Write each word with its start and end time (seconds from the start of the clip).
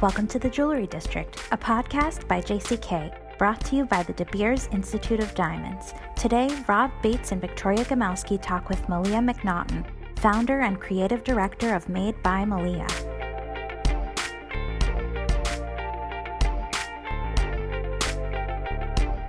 Welcome 0.00 0.28
to 0.28 0.38
the 0.38 0.48
Jewelry 0.48 0.86
District, 0.86 1.36
a 1.52 1.58
podcast 1.58 2.26
by 2.26 2.40
JCK, 2.40 3.36
brought 3.36 3.62
to 3.66 3.76
you 3.76 3.84
by 3.84 4.02
the 4.02 4.14
De 4.14 4.24
Beers 4.24 4.66
Institute 4.72 5.20
of 5.20 5.34
Diamonds. 5.34 5.92
Today, 6.16 6.48
Rob 6.66 6.90
Bates 7.02 7.32
and 7.32 7.40
Victoria 7.42 7.84
Gomelsky 7.84 8.40
talk 8.40 8.70
with 8.70 8.80
Malyia 8.84 9.20
McNaughton, 9.20 9.84
founder 10.18 10.60
and 10.60 10.80
creative 10.80 11.22
director 11.22 11.74
of 11.74 11.86
Made 11.90 12.14
by 12.22 12.46
Malyia. 12.46 12.88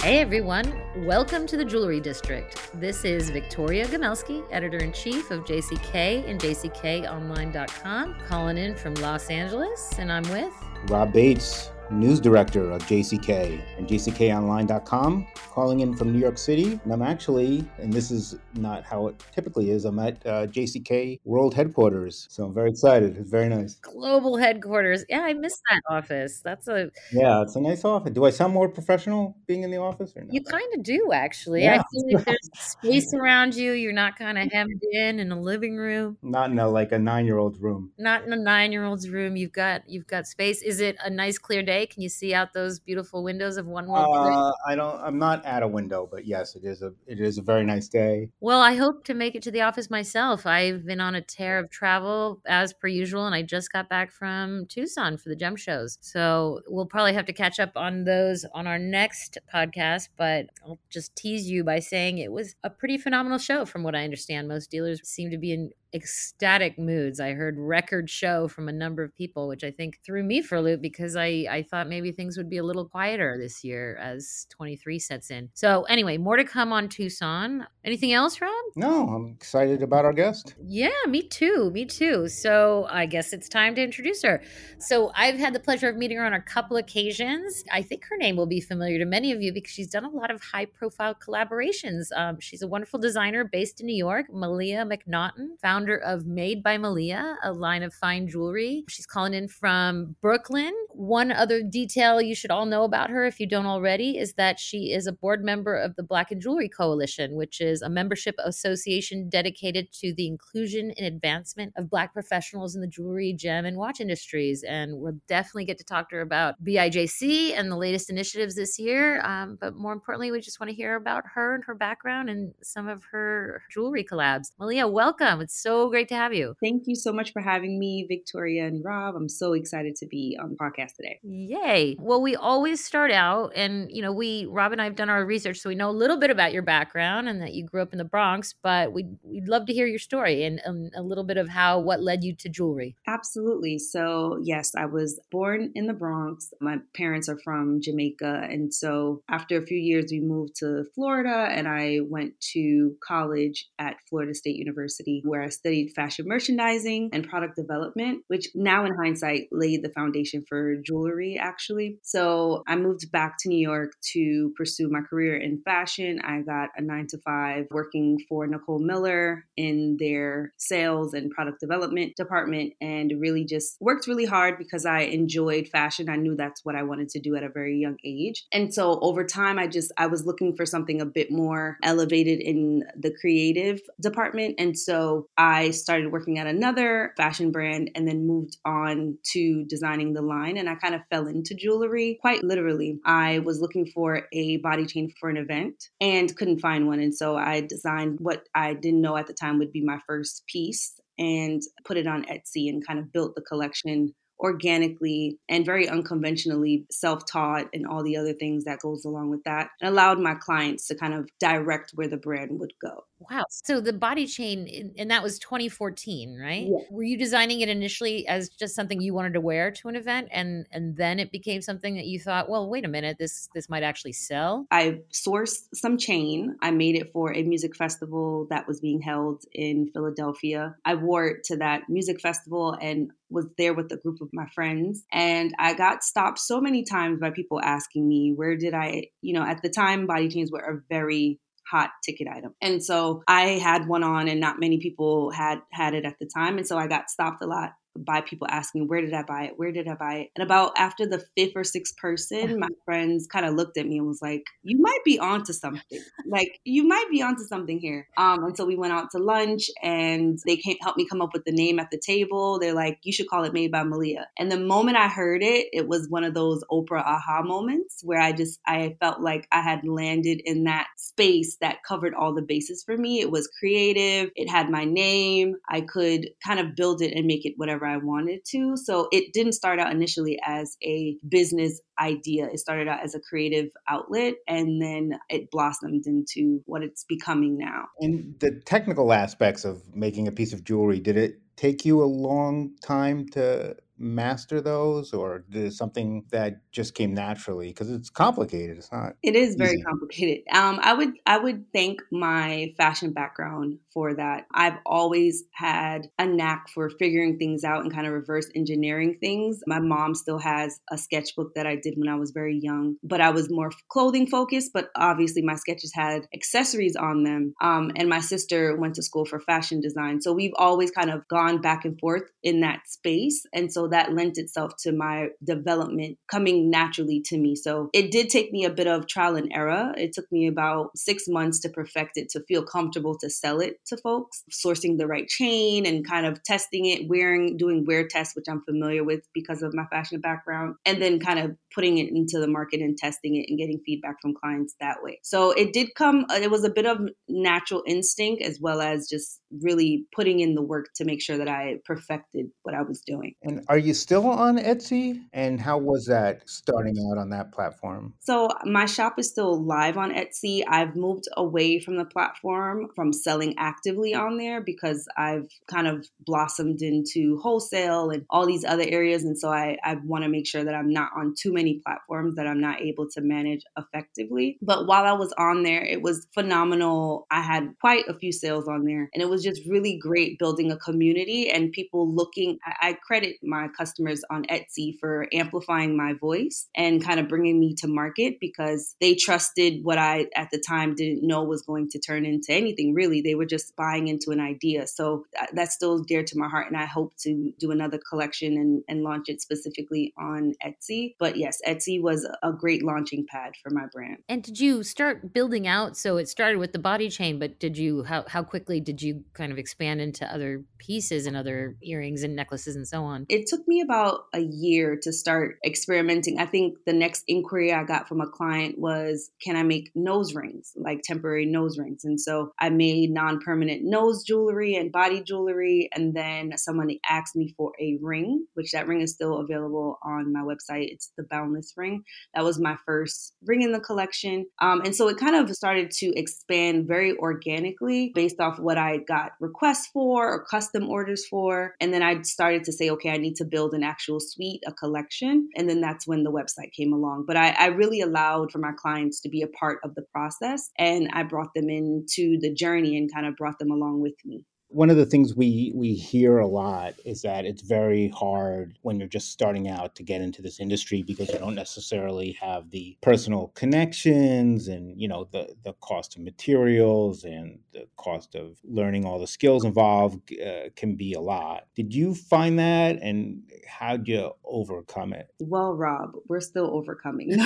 Hey 0.01 0.17
everyone, 0.17 0.81
welcome 0.95 1.45
to 1.45 1.55
the 1.55 1.63
Jewelry 1.63 1.99
District. 1.99 2.71
This 2.73 3.05
is 3.05 3.29
Victoria 3.29 3.85
Gomelsky, 3.85 4.43
editor 4.49 4.79
in 4.79 4.91
chief 4.93 5.29
of 5.29 5.45
JCK 5.45 6.27
and 6.27 6.39
JCKOnline.com, 6.41 8.15
calling 8.27 8.57
in 8.57 8.73
from 8.73 8.95
Los 8.95 9.29
Angeles, 9.29 9.93
and 9.99 10.11
I'm 10.11 10.27
with 10.31 10.55
Rob 10.87 11.13
Bates, 11.13 11.71
news 11.89 12.19
director 12.19 12.71
of 12.71 12.81
JCK 12.83 13.61
and 13.77 13.87
JCKOnline.com, 13.87 15.27
calling 15.51 15.81
in 15.81 15.93
from 15.95 16.13
New 16.13 16.19
York 16.19 16.37
City. 16.37 16.79
And 16.83 16.93
I'm 16.93 17.01
actually, 17.01 17.65
and 17.77 17.91
this 17.91 18.09
is 18.09 18.37
not 18.55 18.83
how 18.83 19.07
it 19.07 19.23
typically 19.33 19.71
is, 19.71 19.85
I'm 19.85 19.99
at 19.99 20.25
uh, 20.25 20.47
JCK 20.47 21.19
World 21.25 21.53
Headquarters. 21.53 22.27
So 22.29 22.45
I'm 22.45 22.53
very 22.53 22.69
excited. 22.69 23.17
It's 23.17 23.29
very 23.29 23.49
nice. 23.49 23.75
Global 23.75 24.37
headquarters. 24.37 25.03
Yeah, 25.09 25.21
I 25.21 25.33
miss 25.33 25.53
that 25.69 25.81
office. 25.89 26.41
That's 26.43 26.67
a. 26.67 26.89
Yeah, 27.11 27.41
it's 27.41 27.55
a 27.55 27.61
nice 27.61 27.83
office. 27.83 28.13
Do 28.13 28.25
I 28.25 28.29
sound 28.29 28.53
more 28.53 28.69
professional 28.69 29.35
being 29.45 29.63
in 29.63 29.71
the 29.71 29.77
office 29.77 30.13
or 30.15 30.23
not? 30.23 30.33
You 30.33 30.41
kind 30.41 30.73
of 30.75 30.83
do, 30.83 31.11
actually. 31.13 31.63
Yeah. 31.63 31.81
I 31.81 31.83
feel 31.91 32.15
like 32.15 32.25
there's 32.25 32.49
space 32.55 33.13
around 33.13 33.55
you. 33.55 33.73
You're 33.73 33.93
not 33.93 34.17
kind 34.17 34.37
of 34.37 34.49
hemmed 34.51 34.81
in 34.93 35.19
in 35.19 35.31
a 35.31 35.39
living 35.39 35.75
room. 35.75 36.17
Not 36.21 36.51
in 36.51 36.59
a, 36.59 36.67
like 36.69 36.91
a 36.91 36.99
nine 36.99 37.25
year 37.25 37.37
old's 37.37 37.59
room. 37.59 37.91
Not 37.97 38.23
in 38.23 38.31
a 38.31 38.37
nine 38.37 38.71
year 38.71 38.85
old's 38.85 39.09
room. 39.09 39.35
You've 39.35 39.51
got 39.51 39.87
you've 39.87 40.07
got 40.07 40.27
space. 40.27 40.61
Is 40.61 40.79
it 40.79 40.95
a 41.03 41.09
nice 41.09 41.37
clear 41.37 41.61
day? 41.61 41.85
Can 41.87 42.01
you 42.01 42.09
see 42.09 42.33
out 42.33 42.53
those 42.53 42.79
beautiful 42.79 43.23
windows 43.23 43.57
of 43.57 43.65
one 43.65 43.87
world? 43.87 44.15
Uh, 44.15 44.51
I 44.67 44.75
don't. 44.75 45.01
I'm 45.01 45.19
not 45.19 45.40
at 45.45 45.63
a 45.63 45.67
window, 45.67 46.07
but 46.09 46.25
yes, 46.25 46.55
it 46.55 46.63
is 46.63 46.81
a. 46.81 46.93
It 47.07 47.19
is 47.19 47.37
a 47.37 47.41
very 47.41 47.63
nice 47.63 47.87
day. 47.87 48.29
Well, 48.39 48.61
I 48.61 48.75
hope 48.75 49.03
to 49.05 49.13
make 49.13 49.35
it 49.35 49.43
to 49.43 49.51
the 49.51 49.61
office 49.61 49.89
myself. 49.89 50.45
I've 50.45 50.85
been 50.85 51.01
on 51.01 51.15
a 51.15 51.21
tear 51.21 51.59
of 51.59 51.69
travel 51.69 52.41
as 52.47 52.73
per 52.73 52.87
usual, 52.87 53.25
and 53.25 53.35
I 53.35 53.41
just 53.41 53.71
got 53.71 53.89
back 53.89 54.11
from 54.11 54.65
Tucson 54.67 55.17
for 55.17 55.29
the 55.29 55.35
gem 55.35 55.55
shows. 55.55 55.97
So 56.01 56.61
we'll 56.67 56.85
probably 56.85 57.13
have 57.13 57.25
to 57.25 57.33
catch 57.33 57.59
up 57.59 57.71
on 57.75 58.03
those 58.03 58.45
on 58.53 58.67
our 58.67 58.79
next 58.79 59.37
podcast. 59.53 60.09
But 60.17 60.47
I'll 60.65 60.79
just 60.89 61.15
tease 61.15 61.49
you 61.49 61.63
by 61.63 61.79
saying 61.79 62.17
it 62.17 62.31
was 62.31 62.55
a 62.63 62.69
pretty 62.69 62.97
phenomenal 62.97 63.37
show, 63.37 63.65
from 63.65 63.83
what 63.83 63.95
I 63.95 64.03
understand. 64.03 64.47
Most 64.47 64.71
dealers 64.71 65.01
seem 65.03 65.31
to 65.31 65.37
be 65.37 65.53
in 65.53 65.71
ecstatic 65.93 66.79
moods. 66.79 67.19
I 67.19 67.33
heard 67.33 67.57
record 67.57 68.09
show 68.09 68.47
from 68.47 68.69
a 68.69 68.71
number 68.71 69.03
of 69.03 69.15
people, 69.15 69.47
which 69.47 69.63
I 69.63 69.71
think 69.71 69.99
threw 70.03 70.23
me 70.23 70.41
for 70.41 70.55
a 70.55 70.61
loop 70.61 70.81
because 70.81 71.15
I, 71.15 71.45
I 71.49 71.65
thought 71.69 71.87
maybe 71.87 72.11
things 72.11 72.37
would 72.37 72.49
be 72.49 72.57
a 72.57 72.63
little 72.63 72.85
quieter 72.87 73.37
this 73.37 73.63
year 73.63 73.97
as 73.97 74.47
23 74.49 74.99
sets 74.99 75.31
in. 75.31 75.49
So, 75.53 75.83
anyway, 75.83 76.17
more 76.17 76.37
to 76.37 76.43
come 76.43 76.71
on 76.71 76.89
Tucson. 76.89 77.67
Anything 77.83 78.13
else, 78.13 78.39
Rob? 78.39 78.51
No, 78.75 79.07
I'm 79.09 79.27
excited 79.35 79.83
about 79.83 80.05
our 80.05 80.13
guest. 80.13 80.55
Yeah, 80.63 80.89
me 81.07 81.23
too. 81.23 81.71
Me 81.71 81.85
too. 81.85 82.27
So, 82.29 82.87
I 82.89 83.05
guess 83.05 83.33
it's 83.33 83.49
time 83.49 83.75
to 83.75 83.83
introduce 83.83 84.23
her. 84.23 84.41
So, 84.79 85.11
I've 85.15 85.37
had 85.37 85.53
the 85.53 85.59
pleasure 85.59 85.89
of 85.89 85.97
meeting 85.97 86.17
her 86.17 86.25
on 86.25 86.33
a 86.33 86.41
couple 86.41 86.77
occasions. 86.77 87.63
I 87.71 87.81
think 87.81 88.05
her 88.05 88.17
name 88.17 88.35
will 88.35 88.45
be 88.45 88.61
familiar 88.61 88.97
to 88.99 89.05
many 89.05 89.31
of 89.31 89.41
you 89.41 89.51
because 89.51 89.71
she's 89.71 89.89
done 89.89 90.05
a 90.05 90.09
lot 90.09 90.31
of 90.31 90.41
high 90.41 90.65
profile 90.65 91.15
collaborations. 91.15 92.07
Um, 92.15 92.39
she's 92.39 92.61
a 92.61 92.67
wonderful 92.67 92.99
designer 92.99 93.43
based 93.43 93.81
in 93.81 93.87
New 93.87 93.95
York, 93.95 94.27
Malyia 94.31 94.85
McNaughton, 94.85 95.59
founder 95.61 95.80
of 95.89 96.25
Made 96.25 96.63
by 96.63 96.77
Malyia, 96.77 97.35
a 97.43 97.51
line 97.51 97.83
of 97.83 97.93
fine 97.93 98.27
jewelry. 98.27 98.83
She's 98.89 99.05
calling 99.05 99.33
in 99.33 99.47
from 99.47 100.15
Brooklyn. 100.21 100.73
One 100.89 101.31
other 101.31 101.63
detail 101.63 102.21
you 102.21 102.35
should 102.35 102.51
all 102.51 102.65
know 102.65 102.83
about 102.83 103.09
her, 103.09 103.25
if 103.25 103.39
you 103.39 103.47
don't 103.47 103.65
already, 103.65 104.17
is 104.17 104.33
that 104.33 104.59
she 104.59 104.91
is 104.91 105.07
a 105.07 105.11
board 105.11 105.43
member 105.43 105.75
of 105.75 105.95
the 105.95 106.03
Black 106.03 106.31
in 106.31 106.39
Jewelry 106.39 106.69
Coalition, 106.69 107.35
which 107.35 107.61
is 107.61 107.81
a 107.81 107.89
membership 107.89 108.35
association 108.43 109.29
dedicated 109.29 109.91
to 109.93 110.13
the 110.13 110.27
inclusion 110.27 110.91
and 110.97 111.05
advancement 111.05 111.73
of 111.77 111.89
Black 111.89 112.13
professionals 112.13 112.75
in 112.75 112.81
the 112.81 112.87
jewelry, 112.87 113.33
gem, 113.33 113.65
and 113.65 113.77
watch 113.77 113.99
industries. 113.99 114.63
And 114.63 114.99
we'll 114.99 115.19
definitely 115.27 115.65
get 115.65 115.77
to 115.77 115.83
talk 115.83 116.09
to 116.09 116.17
her 116.17 116.21
about 116.21 116.63
BIJC 116.63 117.57
and 117.57 117.71
the 117.71 117.77
latest 117.77 118.09
initiatives 118.09 118.55
this 118.55 118.77
year. 118.77 119.21
Um, 119.21 119.57
but 119.59 119.75
more 119.75 119.93
importantly, 119.93 120.31
we 120.31 120.41
just 120.41 120.59
want 120.59 120.69
to 120.69 120.75
hear 120.75 120.95
about 120.95 121.23
her 121.33 121.55
and 121.55 121.63
her 121.63 121.75
background 121.75 122.29
and 122.29 122.53
some 122.61 122.87
of 122.87 123.03
her 123.11 123.63
jewelry 123.71 124.03
collabs. 124.03 124.51
Malyia, 124.59 124.91
welcome. 124.91 125.41
It's 125.41 125.61
so 125.61 125.70
great 125.89 126.07
to 126.09 126.15
have 126.15 126.33
you. 126.33 126.55
Thank 126.61 126.83
you 126.85 126.95
so 126.95 127.11
much 127.11 127.31
for 127.33 127.41
having 127.41 127.79
me, 127.79 128.05
Victoria 128.07 128.65
and 128.67 128.83
Rob. 128.83 129.15
I'm 129.15 129.29
so 129.29 129.53
excited 129.53 129.95
to 129.97 130.05
be 130.05 130.37
on 130.41 130.49
the 130.49 130.55
podcast 130.55 130.95
today. 130.95 131.19
Yay. 131.23 131.95
Well, 131.99 132.21
we 132.21 132.35
always 132.35 132.83
start 132.83 133.11
out, 133.11 133.51
and, 133.55 133.91
you 133.91 134.01
know, 134.01 134.11
we, 134.11 134.45
Rob 134.49 134.71
and 134.71 134.81
I 134.81 134.85
have 134.85 134.95
done 134.95 135.09
our 135.09 135.25
research, 135.25 135.59
so 135.59 135.69
we 135.69 135.75
know 135.75 135.89
a 135.89 135.91
little 135.91 136.17
bit 136.17 136.29
about 136.29 136.53
your 136.53 136.63
background 136.63 137.27
and 137.29 137.41
that 137.41 137.53
you 137.53 137.65
grew 137.65 137.81
up 137.81 137.93
in 137.93 137.97
the 137.97 138.05
Bronx, 138.05 138.53
but 138.61 138.93
we'd, 138.93 139.17
we'd 139.23 139.47
love 139.47 139.65
to 139.67 139.73
hear 139.73 139.87
your 139.87 139.99
story 139.99 140.43
and 140.43 140.61
um, 140.65 140.89
a 140.95 141.01
little 141.01 141.23
bit 141.23 141.37
of 141.37 141.49
how, 141.49 141.79
what 141.79 142.01
led 142.01 142.23
you 142.23 142.35
to 142.35 142.49
jewelry. 142.49 142.95
Absolutely. 143.07 143.77
So, 143.79 144.39
yes, 144.43 144.71
I 144.75 144.85
was 144.85 145.19
born 145.31 145.71
in 145.75 145.87
the 145.87 145.93
Bronx. 145.93 146.53
My 146.59 146.77
parents 146.95 147.29
are 147.29 147.39
from 147.43 147.81
Jamaica. 147.81 148.47
And 148.49 148.73
so, 148.73 149.21
after 149.29 149.61
a 149.61 149.65
few 149.65 149.77
years, 149.77 150.11
we 150.11 150.19
moved 150.19 150.55
to 150.57 150.85
Florida, 150.95 151.47
and 151.51 151.67
I 151.67 151.99
went 152.03 152.39
to 152.53 152.95
college 153.05 153.69
at 153.79 153.97
Florida 154.09 154.33
State 154.33 154.55
University, 154.55 155.21
where 155.25 155.41
I 155.41 155.49
studied 155.61 155.91
fashion 155.95 156.25
merchandising 156.27 157.09
and 157.13 157.27
product 157.27 157.55
development, 157.55 158.23
which 158.27 158.49
now 158.55 158.85
in 158.85 158.95
hindsight 158.95 159.47
laid 159.51 159.83
the 159.83 159.89
foundation 159.89 160.43
for 160.47 160.75
jewelry, 160.85 161.39
actually. 161.39 161.99
So, 162.03 162.63
I 162.67 162.75
moved 162.75 163.11
back 163.11 163.35
to 163.39 163.49
New 163.49 163.59
York 163.59 163.91
to 164.13 164.51
pursue 164.57 164.89
my 164.89 165.01
career 165.01 165.37
in 165.37 165.61
fashion. 165.63 166.19
I 166.23 166.41
got 166.41 166.69
a 166.75 166.81
nine 166.81 167.07
to 167.09 167.17
five 167.19 167.65
working 167.71 168.17
for 168.27 168.47
Nicole 168.47 168.79
Miller 168.79 169.45
in 169.57 169.97
their 169.99 170.51
sales 170.57 171.13
and 171.13 171.31
product 171.31 171.59
development 171.59 172.15
department 172.15 172.73
and 172.81 173.13
really 173.19 173.45
just 173.45 173.77
worked 173.79 174.07
really 174.07 174.25
hard 174.25 174.57
because 174.57 174.85
I 174.85 175.01
enjoyed 175.01 175.67
fashion. 175.67 176.09
I 176.09 176.15
knew 176.15 176.35
that's 176.35 176.65
what 176.65 176.75
I 176.75 176.83
wanted 176.83 177.09
to 177.09 177.19
do 177.19 177.35
at 177.35 177.43
a 177.43 177.49
very 177.49 177.77
young 177.77 177.97
age. 178.03 178.45
And 178.51 178.73
so 178.73 178.99
over 179.01 179.23
time 179.23 179.59
I 179.59 179.67
just 179.67 179.91
I 179.97 180.07
was 180.07 180.25
looking 180.25 180.55
for 180.55 180.65
something 180.65 181.01
a 181.01 181.05
bit 181.05 181.31
more 181.31 181.77
elevated 181.83 182.39
in 182.39 182.83
the 182.97 183.13
creative 183.19 183.79
department 183.99 184.55
and 184.57 184.77
so 184.77 185.27
I 185.37 185.50
started 185.71 186.11
working 186.11 186.39
at 186.39 186.47
another 186.47 187.13
fashion 187.17 187.51
brand 187.51 187.91
and 187.95 188.07
then 188.07 188.25
moved 188.25 188.57
on 188.65 189.17
to 189.33 189.65
designing 189.65 190.13
the 190.13 190.21
line 190.21 190.57
and 190.57 190.69
I 190.69 190.75
kind 190.75 190.95
of 190.95 191.01
fell 191.09 191.27
into 191.27 191.53
jewelry 191.53 192.17
quite 192.21 192.43
literally. 192.43 192.99
I 193.05 193.39
was 193.39 193.59
looking 193.59 193.85
for 193.85 194.27
a 194.31 194.57
body 194.57 194.85
chain 194.85 195.11
for 195.19 195.29
an 195.29 195.37
event 195.37 195.89
and 195.99 196.35
couldn't 196.35 196.59
find 196.59 196.87
one 196.87 196.99
and 196.99 197.13
so 197.13 197.35
I 197.35 197.61
designed 197.61 198.19
what 198.19 198.47
I 198.55 198.73
didn't 198.73 199.01
know 199.01 199.17
at 199.17 199.27
the 199.27 199.33
time 199.33 199.59
would 199.59 199.71
be 199.71 199.83
my 199.83 199.99
first 200.07 200.43
piece 200.47 200.99
and 201.19 201.61
put 201.85 201.97
it 201.97 202.07
on 202.07 202.25
Etsy 202.25 202.69
and 202.69 202.85
kind 202.85 202.99
of 202.99 203.11
built 203.11 203.35
the 203.35 203.41
collection 203.41 204.13
organically 204.41 205.37
and 205.47 205.65
very 205.65 205.87
unconventionally 205.87 206.85
self-taught 206.91 207.67
and 207.73 207.85
all 207.87 208.03
the 208.03 208.17
other 208.17 208.33
things 208.33 208.65
that 208.65 208.79
goes 208.79 209.05
along 209.05 209.29
with 209.29 209.43
that 209.43 209.69
and 209.79 209.89
allowed 209.89 210.19
my 210.19 210.33
clients 210.35 210.87
to 210.87 210.95
kind 210.95 211.13
of 211.13 211.29
direct 211.39 211.91
where 211.95 212.07
the 212.07 212.17
brand 212.17 212.59
would 212.59 212.73
go 212.81 213.03
Wow. 213.29 213.43
So 213.49 213.81
the 213.81 213.93
body 213.93 214.25
chain, 214.25 214.93
and 214.97 215.11
that 215.11 215.21
was 215.21 215.37
2014, 215.39 216.37
right? 216.39 216.67
Yeah. 216.67 216.77
Were 216.89 217.03
you 217.03 217.17
designing 217.17 217.61
it 217.61 217.69
initially 217.69 218.27
as 218.27 218.49
just 218.49 218.73
something 218.73 218.99
you 218.99 219.13
wanted 219.13 219.33
to 219.33 219.41
wear 219.41 219.71
to 219.71 219.89
an 219.89 219.95
event, 219.95 220.29
and 220.31 220.65
and 220.71 220.97
then 220.97 221.19
it 221.19 221.31
became 221.31 221.61
something 221.61 221.95
that 221.95 222.05
you 222.05 222.19
thought, 222.19 222.49
well, 222.49 222.69
wait 222.69 222.85
a 222.85 222.87
minute, 222.87 223.17
this 223.19 223.49
this 223.53 223.69
might 223.69 223.83
actually 223.83 224.13
sell? 224.13 224.65
I 224.71 225.01
sourced 225.13 225.67
some 225.73 225.97
chain. 225.97 226.55
I 226.61 226.71
made 226.71 226.95
it 226.95 227.11
for 227.11 227.33
a 227.33 227.43
music 227.43 227.75
festival 227.75 228.47
that 228.49 228.67
was 228.67 228.79
being 228.79 229.01
held 229.01 229.43
in 229.53 229.89
Philadelphia. 229.93 230.75
I 230.85 230.95
wore 230.95 231.27
it 231.27 231.43
to 231.45 231.57
that 231.57 231.83
music 231.89 232.21
festival 232.21 232.77
and 232.81 233.11
was 233.31 233.47
there 233.57 233.73
with 233.73 233.91
a 233.91 233.97
group 233.97 234.21
of 234.21 234.29
my 234.33 234.45
friends. 234.53 235.03
And 235.11 235.53
I 235.57 235.73
got 235.73 236.03
stopped 236.03 236.39
so 236.39 236.61
many 236.61 236.83
times 236.83 237.19
by 237.19 237.31
people 237.31 237.59
asking 237.61 238.07
me, 238.07 238.33
where 238.35 238.57
did 238.57 238.73
I, 238.73 239.05
you 239.21 239.33
know, 239.33 239.43
at 239.43 239.61
the 239.61 239.69
time, 239.69 240.07
body 240.07 240.27
chains 240.27 240.51
were 240.51 240.59
a 240.59 240.81
very 240.89 241.39
hot 241.69 241.91
ticket 242.03 242.27
item. 242.27 242.53
And 242.61 242.83
so 242.83 243.23
I 243.27 243.59
had 243.59 243.87
one 243.87 244.03
on 244.03 244.27
and 244.27 244.41
not 244.41 244.59
many 244.59 244.79
people 244.79 245.31
had 245.31 245.59
had 245.71 245.93
it 245.93 246.05
at 246.05 246.15
the 246.19 246.27
time. 246.27 246.57
And 246.57 246.67
so 246.67 246.77
I 246.77 246.87
got 246.87 247.09
stopped 247.09 247.41
a 247.41 247.47
lot 247.47 247.71
by 247.97 248.21
people 248.21 248.47
asking, 248.49 248.87
where 248.87 249.01
did 249.01 249.13
I 249.13 249.23
buy 249.23 249.43
it? 249.45 249.53
Where 249.57 249.71
did 249.71 249.87
I 249.87 249.95
buy 249.95 250.13
it? 250.15 250.31
And 250.35 250.43
about 250.43 250.73
after 250.77 251.05
the 251.05 251.23
fifth 251.35 251.53
or 251.55 251.63
sixth 251.63 251.97
person, 251.97 252.59
my 252.59 252.69
friends 252.85 253.27
kind 253.27 253.45
of 253.45 253.55
looked 253.55 253.77
at 253.77 253.87
me 253.87 253.97
and 253.97 254.07
was 254.07 254.21
like, 254.21 254.43
you 254.63 254.79
might 254.79 254.99
be 255.05 255.19
onto 255.19 255.53
something. 255.53 255.99
Like 256.25 256.59
you 256.63 256.87
might 256.87 257.07
be 257.11 257.21
onto 257.21 257.43
something 257.43 257.79
here. 257.79 258.07
Um, 258.17 258.43
and 258.45 258.57
so 258.57 258.65
we 258.65 258.75
went 258.75 258.93
out 258.93 259.11
to 259.11 259.17
lunch 259.17 259.69
and 259.81 260.39
they 260.45 260.57
came 260.57 260.77
helped 260.81 260.97
me 260.97 261.07
come 261.07 261.21
up 261.21 261.33
with 261.33 261.43
the 261.45 261.51
name 261.51 261.79
at 261.79 261.91
the 261.91 261.99
table. 261.99 262.59
They're 262.59 262.73
like, 262.73 262.99
you 263.03 263.11
should 263.11 263.27
call 263.27 263.43
it 263.43 263.53
Made 263.53 263.71
by 263.71 263.83
Malyia. 263.83 264.25
And 264.37 264.51
the 264.51 264.59
moment 264.59 264.97
I 264.97 265.07
heard 265.07 265.43
it, 265.43 265.67
it 265.73 265.87
was 265.87 266.07
one 266.09 266.23
of 266.23 266.33
those 266.33 266.63
Oprah 266.71 267.03
aha 267.03 267.41
moments 267.43 268.01
where 268.03 268.19
I 268.19 268.31
just 268.31 268.59
I 268.65 268.95
felt 268.99 269.21
like 269.21 269.47
I 269.51 269.61
had 269.61 269.85
landed 269.85 270.41
in 270.45 270.63
that 270.65 270.87
space 270.97 271.57
that 271.61 271.83
covered 271.87 272.13
all 272.13 272.33
the 272.33 272.41
bases 272.41 272.83
for 272.83 272.95
me. 272.95 273.19
It 273.19 273.31
was 273.31 273.49
creative, 273.59 274.31
it 274.35 274.49
had 274.49 274.69
my 274.69 274.85
name. 274.85 275.55
I 275.69 275.81
could 275.81 276.29
kind 276.45 276.59
of 276.59 276.75
build 276.75 277.01
it 277.01 277.13
and 277.13 277.27
make 277.27 277.45
it 277.45 277.53
whatever 277.57 277.80
I 277.85 277.97
wanted 277.97 278.45
to. 278.51 278.75
So 278.77 279.07
it 279.11 279.33
didn't 279.33 279.53
start 279.53 279.79
out 279.79 279.91
initially 279.91 280.39
as 280.45 280.77
a 280.83 281.17
business 281.27 281.81
idea. 281.99 282.47
It 282.51 282.59
started 282.59 282.87
out 282.87 283.03
as 283.03 283.15
a 283.15 283.19
creative 283.19 283.69
outlet 283.87 284.35
and 284.47 284.81
then 284.81 285.19
it 285.29 285.51
blossomed 285.51 286.05
into 286.05 286.61
what 286.65 286.83
it's 286.83 287.03
becoming 287.03 287.57
now. 287.57 287.85
And 287.99 288.35
the 288.39 288.51
technical 288.65 289.13
aspects 289.13 289.65
of 289.65 289.81
making 289.95 290.27
a 290.27 290.31
piece 290.31 290.53
of 290.53 290.63
jewelry, 290.63 290.99
did 290.99 291.17
it 291.17 291.39
take 291.55 291.85
you 291.85 292.01
a 292.01 292.05
long 292.05 292.71
time 292.81 293.27
to 293.29 293.75
master 294.01 294.61
those 294.61 295.13
or 295.13 295.45
is 295.51 295.77
something 295.77 296.25
that 296.31 296.61
just 296.71 296.95
came 296.95 297.13
naturally? 297.13 297.67
Because 297.67 297.89
it's 297.89 298.09
complicated 298.09 298.77
it's 298.77 298.91
not 298.91 299.15
it 299.23 299.35
is 299.35 299.55
very 299.55 299.73
easy. 299.73 299.83
complicated. 299.83 300.43
Um, 300.51 300.79
i 300.83 300.93
would 300.93 301.13
i 301.25 301.37
would 301.37 301.65
thank 301.73 302.01
my 302.11 302.73
fashion 302.77 303.13
background 303.13 303.77
for 303.93 304.15
that. 304.15 304.45
I've 304.53 304.77
always 304.85 305.43
had 305.53 306.07
a 306.17 306.25
knack 306.25 306.67
for 306.73 306.89
figuring 306.89 307.37
things 307.37 307.63
out 307.63 307.83
and 307.83 307.93
kind 307.93 308.07
of 308.07 308.13
reverse 308.13 308.49
engineering 308.55 309.17
things. 309.19 309.59
My 309.67 309.79
mom 309.79 310.15
still 310.15 310.39
has 310.39 310.79
a 310.89 310.97
sketchbook 310.97 311.53
that 311.55 311.67
i 311.67 311.75
did 311.75 311.95
when 311.97 312.09
i 312.09 312.15
was 312.15 312.31
very 312.31 312.59
young 312.61 312.95
but 313.03 313.21
i 313.21 313.29
was 313.29 313.49
more 313.49 313.71
clothing 313.89 314.27
focused 314.27 314.71
but 314.73 314.89
obviously 314.95 315.41
my 315.41 315.55
sketches 315.55 315.91
had 315.93 316.25
accessories 316.33 316.95
on 316.95 317.23
them. 317.23 317.53
Um, 317.61 317.91
and 317.95 318.09
my 318.09 318.19
sister 318.19 318.75
went 318.77 318.95
to 318.95 319.03
school 319.03 319.25
for 319.25 319.39
fashion 319.39 319.81
design 319.81 320.21
so 320.21 320.33
we've 320.33 320.53
always 320.55 320.91
kind 320.91 321.09
of 321.09 321.27
gone 321.27 321.61
back 321.61 321.85
and 321.85 321.99
forth 321.99 322.23
in 322.43 322.61
that 322.61 322.87
space 322.87 323.43
and 323.53 323.71
so 323.71 323.87
that 323.91 324.13
lent 324.13 324.37
itself 324.37 324.73
to 324.83 324.91
my 324.91 325.27
development 325.43 326.17
coming 326.29 326.69
naturally 326.69 327.21
to 327.25 327.37
me. 327.37 327.55
So 327.55 327.89
it 327.93 328.11
did 328.11 328.29
take 328.29 328.51
me 328.51 328.65
a 328.65 328.69
bit 328.69 328.87
of 328.87 329.07
trial 329.07 329.35
and 329.35 329.51
error. 329.53 329.93
It 329.97 330.13
took 330.13 330.31
me 330.31 330.47
about 330.47 330.91
six 330.95 331.25
months 331.27 331.59
to 331.61 331.69
perfect 331.69 332.13
it, 332.15 332.29
to 332.31 332.43
feel 332.47 332.63
comfortable 332.63 333.17
to 333.19 333.29
sell 333.29 333.59
it 333.59 333.75
to 333.87 333.97
folks, 333.97 334.43
sourcing 334.51 334.97
the 334.97 335.07
right 335.07 335.27
chain 335.27 335.85
and 335.85 336.07
kind 336.07 336.25
of 336.25 336.43
testing 336.43 336.85
it, 336.85 337.07
wearing, 337.07 337.57
doing 337.57 337.85
wear 337.85 338.07
tests, 338.07 338.35
which 338.35 338.45
I'm 338.49 338.63
familiar 338.63 339.03
with 339.03 339.21
because 339.33 339.61
of 339.61 339.73
my 339.73 339.85
fashion 339.85 340.19
background, 340.21 340.75
and 340.85 341.01
then 341.01 341.19
kind 341.19 341.39
of 341.39 341.55
putting 341.73 341.97
it 341.97 342.09
into 342.09 342.39
the 342.39 342.47
market 342.47 342.81
and 342.81 342.97
testing 342.97 343.35
it 343.35 343.45
and 343.49 343.57
getting 343.57 343.79
feedback 343.85 344.21
from 344.21 344.33
clients 344.33 344.75
that 344.79 344.97
way. 345.01 345.19
So 345.23 345.51
it 345.51 345.73
did 345.73 345.89
come, 345.95 346.25
it 346.29 346.51
was 346.51 346.63
a 346.63 346.69
bit 346.69 346.85
of 346.85 346.99
natural 347.27 347.83
instinct 347.87 348.41
as 348.41 348.59
well 348.59 348.81
as 348.81 349.07
just 349.09 349.39
really 349.61 350.05
putting 350.15 350.39
in 350.39 350.55
the 350.55 350.61
work 350.61 350.87
to 350.95 351.05
make 351.05 351.21
sure 351.21 351.37
that 351.37 351.47
I 351.47 351.77
perfected 351.85 352.47
what 352.63 352.75
I 352.75 352.81
was 352.81 353.01
doing. 353.01 353.35
And 353.41 353.63
are 353.67 353.77
you 353.81 353.93
still 353.93 354.27
on 354.27 354.57
Etsy? 354.57 355.23
And 355.33 355.59
how 355.59 355.77
was 355.77 356.05
that 356.05 356.49
starting 356.49 356.97
out 357.09 357.17
on 357.17 357.29
that 357.29 357.51
platform? 357.51 358.13
So 358.19 358.49
my 358.65 358.85
shop 358.85 359.19
is 359.19 359.29
still 359.29 359.61
live 359.61 359.97
on 359.97 360.11
Etsy. 360.11 360.63
I've 360.67 360.95
moved 360.95 361.27
away 361.37 361.79
from 361.79 361.97
the 361.97 362.05
platform 362.05 362.89
from 362.95 363.13
selling 363.13 363.55
actively 363.57 364.13
on 364.13 364.37
there 364.37 364.61
because 364.61 365.07
I've 365.17 365.47
kind 365.67 365.87
of 365.87 366.07
blossomed 366.25 366.81
into 366.81 367.37
wholesale 367.39 368.09
and 368.09 368.25
all 368.29 368.45
these 368.45 368.65
other 368.65 368.85
areas. 368.87 369.23
And 369.23 369.37
so 369.37 369.49
I, 369.49 369.77
I 369.83 369.95
want 370.05 370.23
to 370.23 370.29
make 370.29 370.47
sure 370.47 370.63
that 370.63 370.75
I'm 370.75 370.91
not 370.91 371.11
on 371.15 371.33
too 371.37 371.53
many 371.53 371.81
platforms 371.83 372.35
that 372.35 372.47
I'm 372.47 372.61
not 372.61 372.81
able 372.81 373.09
to 373.11 373.21
manage 373.21 373.63
effectively. 373.77 374.57
But 374.61 374.87
while 374.87 375.05
I 375.05 375.13
was 375.13 375.33
on 375.37 375.63
there, 375.63 375.83
it 375.83 376.01
was 376.01 376.27
phenomenal. 376.33 377.27
I 377.31 377.41
had 377.41 377.73
quite 377.79 378.07
a 378.07 378.17
few 378.17 378.31
sales 378.31 378.67
on 378.67 378.85
there 378.85 379.09
and 379.13 379.21
it 379.21 379.29
was 379.29 379.43
just 379.43 379.61
really 379.67 379.97
great 379.97 380.39
building 380.39 380.71
a 380.71 380.77
community 380.77 381.49
and 381.49 381.71
people 381.71 382.13
looking. 382.13 382.59
I, 382.65 382.89
I 382.89 382.93
credit 382.93 383.37
my 383.41 383.60
customers 383.67 384.21
on 384.29 384.43
Etsy 384.45 384.97
for 384.99 385.27
amplifying 385.33 385.97
my 385.97 386.13
voice 386.13 386.67
and 386.75 387.03
kind 387.03 387.19
of 387.19 387.27
bringing 387.27 387.59
me 387.59 387.75
to 387.75 387.87
market 387.87 388.39
because 388.39 388.95
they 389.01 389.15
trusted 389.15 389.83
what 389.83 389.97
I 389.97 390.27
at 390.35 390.49
the 390.51 390.59
time 390.59 390.95
didn't 390.95 391.25
know 391.25 391.43
was 391.43 391.61
going 391.61 391.89
to 391.89 391.99
turn 391.99 392.25
into 392.25 392.51
anything 392.51 392.93
really. 392.93 393.21
They 393.21 393.35
were 393.35 393.45
just 393.45 393.75
buying 393.75 394.07
into 394.07 394.31
an 394.31 394.39
idea. 394.39 394.87
So 394.87 395.25
uh, 395.39 395.47
that's 395.53 395.75
still 395.75 395.99
dear 395.99 396.23
to 396.23 396.37
my 396.37 396.47
heart. 396.47 396.67
And 396.67 396.77
I 396.77 396.85
hope 396.85 397.13
to 397.21 397.51
do 397.59 397.71
another 397.71 397.99
collection 398.09 398.53
and, 398.53 398.83
and 398.87 399.03
launch 399.03 399.29
it 399.29 399.41
specifically 399.41 400.13
on 400.17 400.53
Etsy. 400.65 401.15
But 401.19 401.37
yes, 401.37 401.59
Etsy 401.67 402.01
was 402.01 402.27
a 402.43 402.51
great 402.51 402.83
launching 402.83 403.25
pad 403.27 403.53
for 403.61 403.69
my 403.69 403.85
brand. 403.93 404.17
And 404.29 404.43
did 404.43 404.59
you 404.59 404.83
start 404.83 405.33
building 405.33 405.67
out? 405.67 405.97
So 405.97 406.17
it 406.17 406.27
started 406.27 406.57
with 406.57 406.73
the 406.73 406.79
body 406.79 407.09
chain, 407.09 407.39
but 407.39 407.59
did 407.59 407.77
you, 407.77 408.03
how, 408.03 408.25
how 408.27 408.43
quickly 408.43 408.79
did 408.79 409.01
you 409.01 409.23
kind 409.33 409.51
of 409.51 409.57
expand 409.57 410.01
into 410.01 410.31
other 410.31 410.63
pieces 410.77 411.25
and 411.25 411.35
other 411.35 411.75
earrings 411.81 412.23
and 412.23 412.35
necklaces 412.35 412.75
and 412.75 412.87
so 412.87 413.03
on? 413.03 413.25
It 413.29 413.47
took 413.51 413.67
me 413.67 413.81
about 413.81 414.27
a 414.33 414.39
year 414.39 414.97
to 415.03 415.11
start 415.11 415.57
experimenting. 415.65 416.39
I 416.39 416.45
think 416.45 416.77
the 416.85 416.93
next 416.93 417.23
inquiry 417.27 417.73
I 417.73 417.83
got 417.83 418.07
from 418.07 418.21
a 418.21 418.27
client 418.27 418.79
was, 418.79 419.29
can 419.43 419.57
I 419.57 419.63
make 419.63 419.91
nose 419.93 420.33
rings, 420.33 420.71
like 420.77 421.01
temporary 421.03 421.45
nose 421.45 421.77
rings? 421.77 422.05
And 422.05 422.19
so 422.19 422.53
I 422.59 422.69
made 422.69 423.11
non 423.11 423.39
permanent 423.41 423.83
nose 423.83 424.23
jewelry 424.23 424.75
and 424.75 424.91
body 424.91 425.21
jewelry. 425.21 425.89
And 425.93 426.13
then 426.13 426.53
someone 426.55 426.89
asked 427.09 427.35
me 427.35 427.53
for 427.57 427.73
a 427.79 427.97
ring, 428.01 428.45
which 428.53 428.71
that 428.71 428.87
ring 428.87 429.01
is 429.01 429.13
still 429.13 429.39
available 429.41 429.99
on 430.03 430.31
my 430.31 430.39
website. 430.39 430.87
It's 430.89 431.11
the 431.17 431.23
Boundless 431.23 431.73
ring. 431.75 432.03
That 432.33 432.45
was 432.45 432.57
my 432.59 432.77
first 432.85 433.33
ring 433.45 433.63
in 433.63 433.73
the 433.73 433.79
collection. 433.81 434.45
Um, 434.61 434.81
and 434.85 434.95
so 434.95 435.09
it 435.09 435.17
kind 435.17 435.35
of 435.35 435.53
started 435.53 435.91
to 435.91 436.17
expand 436.17 436.87
very 436.87 437.17
organically 437.17 438.11
based 438.15 438.39
off 438.39 438.59
what 438.59 438.77
I 438.77 438.97
got 438.97 439.31
requests 439.41 439.87
for 439.87 440.31
or 440.31 440.45
custom 440.45 440.89
orders 440.89 441.25
for. 441.27 441.75
And 441.81 441.93
then 441.93 442.01
I 442.01 442.21
started 442.21 442.63
to 442.65 442.71
say, 442.71 442.89
okay, 442.91 443.09
I 443.09 443.17
need 443.17 443.35
to 443.35 443.40
build 443.45 443.73
an 443.73 443.83
actual 443.83 444.19
suite, 444.19 444.61
a 444.67 444.73
collection. 444.73 445.49
And 445.55 445.69
then 445.69 445.81
that's 445.81 446.07
when 446.07 446.23
the 446.23 446.31
website 446.31 446.71
came 446.75 446.93
along. 446.93 447.25
But 447.27 447.37
I, 447.37 447.49
I 447.51 447.67
really 447.67 448.01
allowed 448.01 448.51
for 448.51 448.59
my 448.59 448.71
clients 448.77 449.21
to 449.21 449.29
be 449.29 449.41
a 449.41 449.47
part 449.47 449.79
of 449.83 449.95
the 449.95 450.03
process 450.13 450.69
and 450.77 451.09
I 451.13 451.23
brought 451.23 451.53
them 451.55 451.69
into 451.69 452.37
the 452.39 452.53
journey 452.53 452.97
and 452.97 453.11
kind 453.13 453.25
of 453.25 453.35
brought 453.35 453.59
them 453.59 453.71
along 453.71 454.01
with 454.01 454.15
me 454.25 454.43
one 454.71 454.89
of 454.89 454.97
the 454.97 455.05
things 455.05 455.35
we 455.35 455.71
we 455.75 455.93
hear 455.93 456.39
a 456.39 456.47
lot 456.47 456.93
is 457.05 457.21
that 457.21 457.45
it's 457.45 457.61
very 457.61 458.07
hard 458.09 458.77
when 458.81 458.99
you're 458.99 459.07
just 459.07 459.31
starting 459.31 459.67
out 459.67 459.95
to 459.95 460.03
get 460.03 460.21
into 460.21 460.41
this 460.41 460.59
industry 460.59 461.03
because 461.03 461.29
you 461.29 461.37
don't 461.37 461.55
necessarily 461.55 462.31
have 462.41 462.69
the 462.71 462.97
personal 463.01 463.51
connections 463.55 464.67
and 464.67 464.99
you 464.99 465.07
know 465.07 465.27
the 465.31 465.53
the 465.63 465.73
cost 465.81 466.15
of 466.15 466.21
materials 466.21 467.23
and 467.23 467.59
the 467.73 467.85
cost 467.97 468.35
of 468.35 468.57
learning 468.63 469.05
all 469.05 469.19
the 469.19 469.27
skills 469.27 469.65
involved 469.65 470.33
uh, 470.41 470.69
can 470.75 470.95
be 470.95 471.13
a 471.13 471.21
lot. 471.21 471.65
Did 471.75 471.93
you 471.93 472.15
find 472.15 472.59
that 472.59 473.01
and 473.01 473.43
how'd 473.67 474.07
you 474.07 474.31
overcome 474.45 475.13
it? 475.13 475.27
Well, 475.39 475.73
Rob, 475.73 476.13
we're 476.27 476.39
still 476.39 476.69
overcoming. 476.73 477.35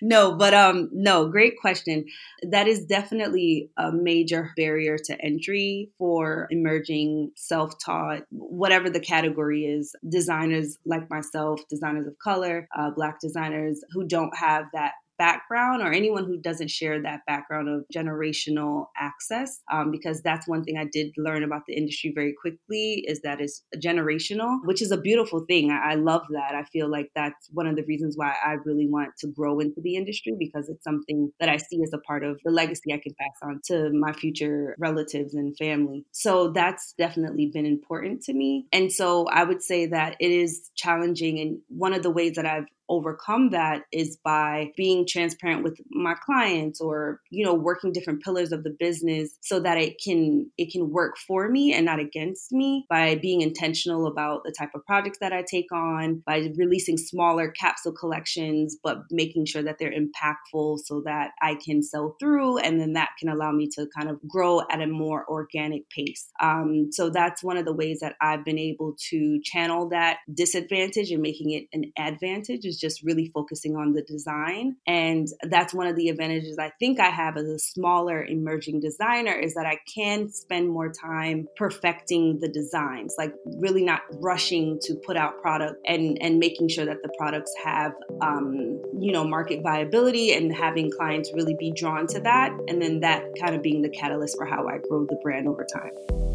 no, 0.00 0.32
but 0.34 0.54
um 0.54 0.88
no, 0.92 1.28
great 1.28 1.58
question. 1.60 2.06
That 2.42 2.68
is 2.68 2.86
definitely 2.86 3.70
a 3.76 3.92
major 3.92 4.52
barrier 4.56 4.96
to 4.98 5.20
entry 5.20 5.57
for 5.98 6.46
emerging 6.50 7.32
self 7.36 7.74
taught, 7.84 8.22
whatever 8.30 8.90
the 8.90 9.00
category 9.00 9.64
is, 9.64 9.94
designers 10.08 10.78
like 10.84 11.08
myself, 11.10 11.60
designers 11.68 12.06
of 12.06 12.18
color, 12.18 12.68
uh, 12.76 12.90
Black 12.90 13.20
designers 13.20 13.82
who 13.92 14.06
don't 14.06 14.36
have 14.36 14.64
that 14.72 14.92
background 15.18 15.82
or 15.82 15.92
anyone 15.92 16.24
who 16.24 16.36
doesn't 16.36 16.70
share 16.70 17.02
that 17.02 17.20
background 17.26 17.68
of 17.68 17.84
generational 17.94 18.86
access 18.96 19.60
um, 19.72 19.90
because 19.90 20.22
that's 20.22 20.46
one 20.48 20.62
thing 20.62 20.76
i 20.78 20.86
did 20.92 21.12
learn 21.16 21.42
about 21.42 21.62
the 21.66 21.74
industry 21.74 22.12
very 22.14 22.34
quickly 22.40 23.04
is 23.06 23.20
that 23.22 23.40
it's 23.40 23.62
generational 23.76 24.58
which 24.64 24.82
is 24.82 24.90
a 24.90 24.96
beautiful 24.96 25.44
thing. 25.48 25.70
I, 25.70 25.92
I 25.92 25.94
love 25.94 26.22
that. 26.30 26.54
I 26.54 26.64
feel 26.64 26.90
like 26.90 27.10
that's 27.14 27.48
one 27.52 27.66
of 27.66 27.76
the 27.76 27.84
reasons 27.84 28.16
why 28.16 28.34
i 28.44 28.56
really 28.64 28.86
want 28.86 29.10
to 29.18 29.28
grow 29.28 29.60
into 29.60 29.80
the 29.80 29.96
industry 29.96 30.34
because 30.38 30.68
it's 30.68 30.84
something 30.84 31.32
that 31.40 31.48
i 31.48 31.56
see 31.56 31.82
as 31.82 31.92
a 31.92 31.98
part 31.98 32.24
of 32.24 32.38
the 32.44 32.50
legacy 32.50 32.92
i 32.92 32.98
can 32.98 33.14
pass 33.18 33.36
on 33.42 33.60
to 33.66 33.90
my 33.92 34.12
future 34.12 34.74
relatives 34.78 35.34
and 35.34 35.56
family. 35.56 36.04
So 36.12 36.50
that's 36.50 36.94
definitely 36.98 37.50
been 37.52 37.66
important 37.66 38.22
to 38.22 38.32
me. 38.32 38.66
And 38.72 38.92
so 38.92 39.26
i 39.28 39.44
would 39.44 39.62
say 39.62 39.86
that 39.86 40.16
it 40.20 40.30
is 40.30 40.70
challenging 40.76 41.38
and 41.40 41.58
one 41.68 41.92
of 41.92 42.02
the 42.02 42.10
ways 42.10 42.34
that 42.36 42.46
i've 42.46 42.66
overcome 42.88 43.50
that 43.50 43.82
is 43.92 44.18
by 44.24 44.70
being 44.76 45.06
transparent 45.06 45.62
with 45.62 45.78
my 45.90 46.14
clients 46.24 46.80
or 46.80 47.20
you 47.30 47.44
know 47.44 47.54
working 47.54 47.92
different 47.92 48.22
pillars 48.22 48.52
of 48.52 48.64
the 48.64 48.74
business 48.78 49.36
so 49.40 49.60
that 49.60 49.78
it 49.78 49.96
can 50.02 50.50
it 50.56 50.70
can 50.72 50.90
work 50.90 51.16
for 51.26 51.48
me 51.48 51.72
and 51.72 51.86
not 51.86 52.00
against 52.00 52.52
me 52.52 52.86
by 52.88 53.14
being 53.16 53.40
intentional 53.40 54.06
about 54.06 54.42
the 54.44 54.54
type 54.58 54.70
of 54.74 54.84
projects 54.86 55.18
that 55.20 55.32
I 55.32 55.44
take 55.48 55.70
on 55.72 56.22
by 56.26 56.50
releasing 56.56 56.96
smaller 56.96 57.48
capsule 57.50 57.92
collections 57.92 58.76
but 58.82 58.98
making 59.10 59.46
sure 59.46 59.62
that 59.62 59.76
they're 59.78 59.92
impactful 59.92 60.78
so 60.84 61.02
that 61.04 61.30
I 61.40 61.54
can 61.54 61.82
sell 61.82 62.16
through 62.20 62.58
and 62.58 62.80
then 62.80 62.94
that 62.94 63.10
can 63.18 63.28
allow 63.28 63.52
me 63.52 63.68
to 63.74 63.86
kind 63.96 64.10
of 64.10 64.20
grow 64.28 64.60
at 64.70 64.80
a 64.80 64.86
more 64.86 65.24
organic 65.28 65.88
pace. 65.90 66.28
Um, 66.40 66.88
so 66.92 67.10
that's 67.10 67.42
one 67.42 67.56
of 67.56 67.64
the 67.64 67.72
ways 67.72 68.00
that 68.00 68.16
I've 68.20 68.44
been 68.44 68.58
able 68.58 68.94
to 69.10 69.40
channel 69.42 69.88
that 69.90 70.18
disadvantage 70.32 71.10
and 71.10 71.22
making 71.22 71.50
it 71.50 71.66
an 71.72 71.92
advantage 71.98 72.64
just 72.78 73.02
really 73.02 73.30
focusing 73.34 73.76
on 73.76 73.92
the 73.92 74.02
design. 74.02 74.76
And 74.86 75.26
that's 75.42 75.74
one 75.74 75.86
of 75.86 75.96
the 75.96 76.08
advantages 76.08 76.58
I 76.58 76.72
think 76.78 77.00
I 77.00 77.10
have 77.10 77.36
as 77.36 77.46
a 77.46 77.58
smaller 77.58 78.24
emerging 78.24 78.80
designer 78.80 79.32
is 79.32 79.54
that 79.54 79.66
I 79.66 79.78
can 79.92 80.30
spend 80.30 80.68
more 80.68 80.90
time 80.92 81.46
perfecting 81.56 82.38
the 82.40 82.48
designs, 82.48 83.14
like 83.18 83.34
really 83.58 83.84
not 83.84 84.02
rushing 84.20 84.78
to 84.82 84.94
put 84.94 85.16
out 85.16 85.40
product 85.40 85.76
and, 85.86 86.18
and 86.20 86.38
making 86.38 86.68
sure 86.68 86.84
that 86.84 87.02
the 87.02 87.10
products 87.18 87.52
have, 87.64 87.92
um, 88.20 88.80
you 88.98 89.12
know, 89.12 89.24
market 89.24 89.62
viability 89.62 90.32
and 90.32 90.54
having 90.54 90.90
clients 90.90 91.30
really 91.34 91.56
be 91.58 91.72
drawn 91.76 92.06
to 92.08 92.20
that. 92.20 92.52
And 92.68 92.80
then 92.80 93.00
that 93.00 93.24
kind 93.40 93.54
of 93.54 93.62
being 93.62 93.82
the 93.82 93.90
catalyst 93.90 94.36
for 94.36 94.46
how 94.46 94.66
I 94.66 94.78
grow 94.78 95.06
the 95.06 95.18
brand 95.22 95.48
over 95.48 95.66
time. 95.72 96.27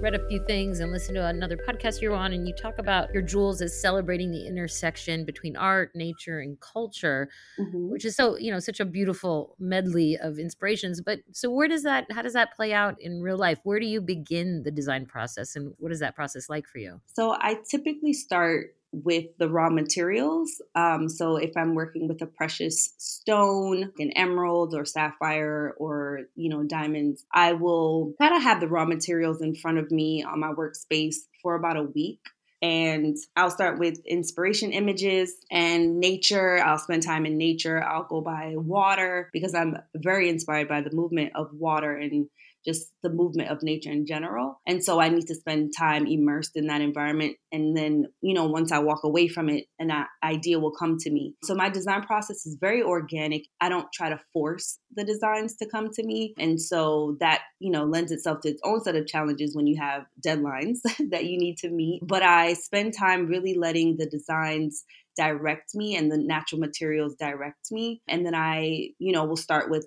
read 0.00 0.14
a 0.14 0.28
few 0.28 0.44
things 0.46 0.80
and 0.80 0.92
listened 0.92 1.16
to 1.16 1.26
another 1.26 1.56
podcast 1.56 2.00
you're 2.00 2.14
on, 2.14 2.32
and 2.32 2.46
you 2.46 2.54
talk 2.54 2.78
about 2.78 3.12
your 3.12 3.22
jewels 3.22 3.60
as 3.60 3.80
celebrating 3.80 4.30
the 4.30 4.46
intersection 4.46 5.24
between 5.24 5.56
art, 5.56 5.90
nature, 5.94 6.40
and 6.40 6.60
culture, 6.60 7.28
mm-hmm. 7.58 7.90
which 7.90 8.04
is 8.04 8.14
so 8.14 8.36
you 8.36 8.52
know 8.52 8.60
such 8.60 8.80
a 8.80 8.84
beautiful 8.84 9.56
medley 9.58 10.16
of 10.16 10.38
inspirations. 10.38 11.00
But 11.00 11.20
so 11.32 11.50
where 11.50 11.68
does 11.68 11.82
that? 11.82 12.10
How 12.10 12.22
does 12.22 12.34
that 12.34 12.54
play 12.54 12.72
out 12.72 12.96
in 13.00 13.20
real 13.20 13.38
life? 13.38 13.58
Where 13.64 13.80
do 13.80 13.86
you 13.86 14.00
begin 14.00 14.62
the 14.62 14.70
design 14.70 15.06
process, 15.06 15.56
and 15.56 15.74
what 15.78 15.92
is 15.92 16.00
that 16.00 16.14
process 16.14 16.48
like 16.48 16.66
for 16.66 16.78
you? 16.78 17.00
So 17.06 17.32
I 17.32 17.58
typically 17.68 18.12
start 18.12 18.74
with 18.92 19.26
the 19.38 19.48
raw 19.48 19.68
materials. 19.70 20.62
Um, 20.74 21.08
so 21.08 21.36
if 21.36 21.56
I'm 21.56 21.74
working 21.74 22.08
with 22.08 22.22
a 22.22 22.26
precious 22.26 22.94
stone, 22.98 23.92
an 23.98 24.10
emerald 24.12 24.74
or 24.74 24.84
sapphire 24.84 25.74
or, 25.78 26.22
you 26.36 26.48
know, 26.48 26.62
diamonds, 26.62 27.24
I 27.32 27.52
will 27.52 28.14
kind 28.20 28.34
of 28.34 28.42
have 28.42 28.60
the 28.60 28.68
raw 28.68 28.84
materials 28.84 29.42
in 29.42 29.54
front 29.54 29.78
of 29.78 29.90
me 29.90 30.22
on 30.22 30.40
my 30.40 30.52
workspace 30.52 31.16
for 31.42 31.54
about 31.54 31.76
a 31.76 31.82
week. 31.82 32.20
And 32.60 33.16
I'll 33.36 33.52
start 33.52 33.78
with 33.78 34.04
inspiration 34.04 34.72
images 34.72 35.32
and 35.50 36.00
nature. 36.00 36.58
I'll 36.58 36.78
spend 36.78 37.04
time 37.04 37.24
in 37.24 37.38
nature. 37.38 37.80
I'll 37.84 38.02
go 38.02 38.20
by 38.20 38.54
water 38.56 39.30
because 39.32 39.54
I'm 39.54 39.76
very 39.94 40.28
inspired 40.28 40.68
by 40.68 40.80
the 40.80 40.90
movement 40.90 41.32
of 41.36 41.50
water 41.52 41.94
and 41.94 42.28
just 42.64 42.90
the 43.02 43.10
movement 43.10 43.50
of 43.50 43.62
nature 43.62 43.90
in 43.90 44.06
general. 44.06 44.60
And 44.66 44.82
so 44.82 45.00
I 45.00 45.08
need 45.08 45.26
to 45.26 45.34
spend 45.34 45.72
time 45.76 46.06
immersed 46.06 46.52
in 46.56 46.66
that 46.66 46.80
environment. 46.80 47.36
And 47.52 47.76
then, 47.76 48.06
you 48.20 48.34
know, 48.34 48.46
once 48.46 48.72
I 48.72 48.78
walk 48.78 49.04
away 49.04 49.28
from 49.28 49.48
it, 49.48 49.64
an 49.78 49.90
idea 50.22 50.58
will 50.58 50.72
come 50.72 50.98
to 50.98 51.10
me. 51.10 51.34
So 51.44 51.54
my 51.54 51.68
design 51.68 52.02
process 52.02 52.46
is 52.46 52.56
very 52.60 52.82
organic. 52.82 53.44
I 53.60 53.68
don't 53.68 53.90
try 53.92 54.10
to 54.10 54.20
force 54.32 54.78
the 54.94 55.04
designs 55.04 55.56
to 55.56 55.66
come 55.66 55.90
to 55.92 56.04
me. 56.04 56.34
And 56.38 56.60
so 56.60 57.16
that, 57.20 57.42
you 57.58 57.70
know, 57.70 57.84
lends 57.84 58.12
itself 58.12 58.40
to 58.42 58.48
its 58.48 58.60
own 58.64 58.82
set 58.82 58.96
of 58.96 59.06
challenges 59.06 59.54
when 59.54 59.66
you 59.66 59.80
have 59.80 60.04
deadlines 60.24 60.78
that 61.10 61.24
you 61.24 61.38
need 61.38 61.58
to 61.58 61.70
meet. 61.70 62.00
But 62.06 62.22
I 62.22 62.54
spend 62.54 62.94
time 62.98 63.26
really 63.26 63.54
letting 63.54 63.96
the 63.96 64.06
designs 64.06 64.84
direct 65.18 65.74
me 65.74 65.96
and 65.96 66.10
the 66.10 66.16
natural 66.16 66.60
materials 66.60 67.16
direct 67.16 67.72
me. 67.72 68.00
And 68.06 68.24
then 68.24 68.34
I, 68.34 68.90
you 68.98 69.12
know, 69.12 69.24
will 69.24 69.36
start 69.36 69.68
with 69.68 69.86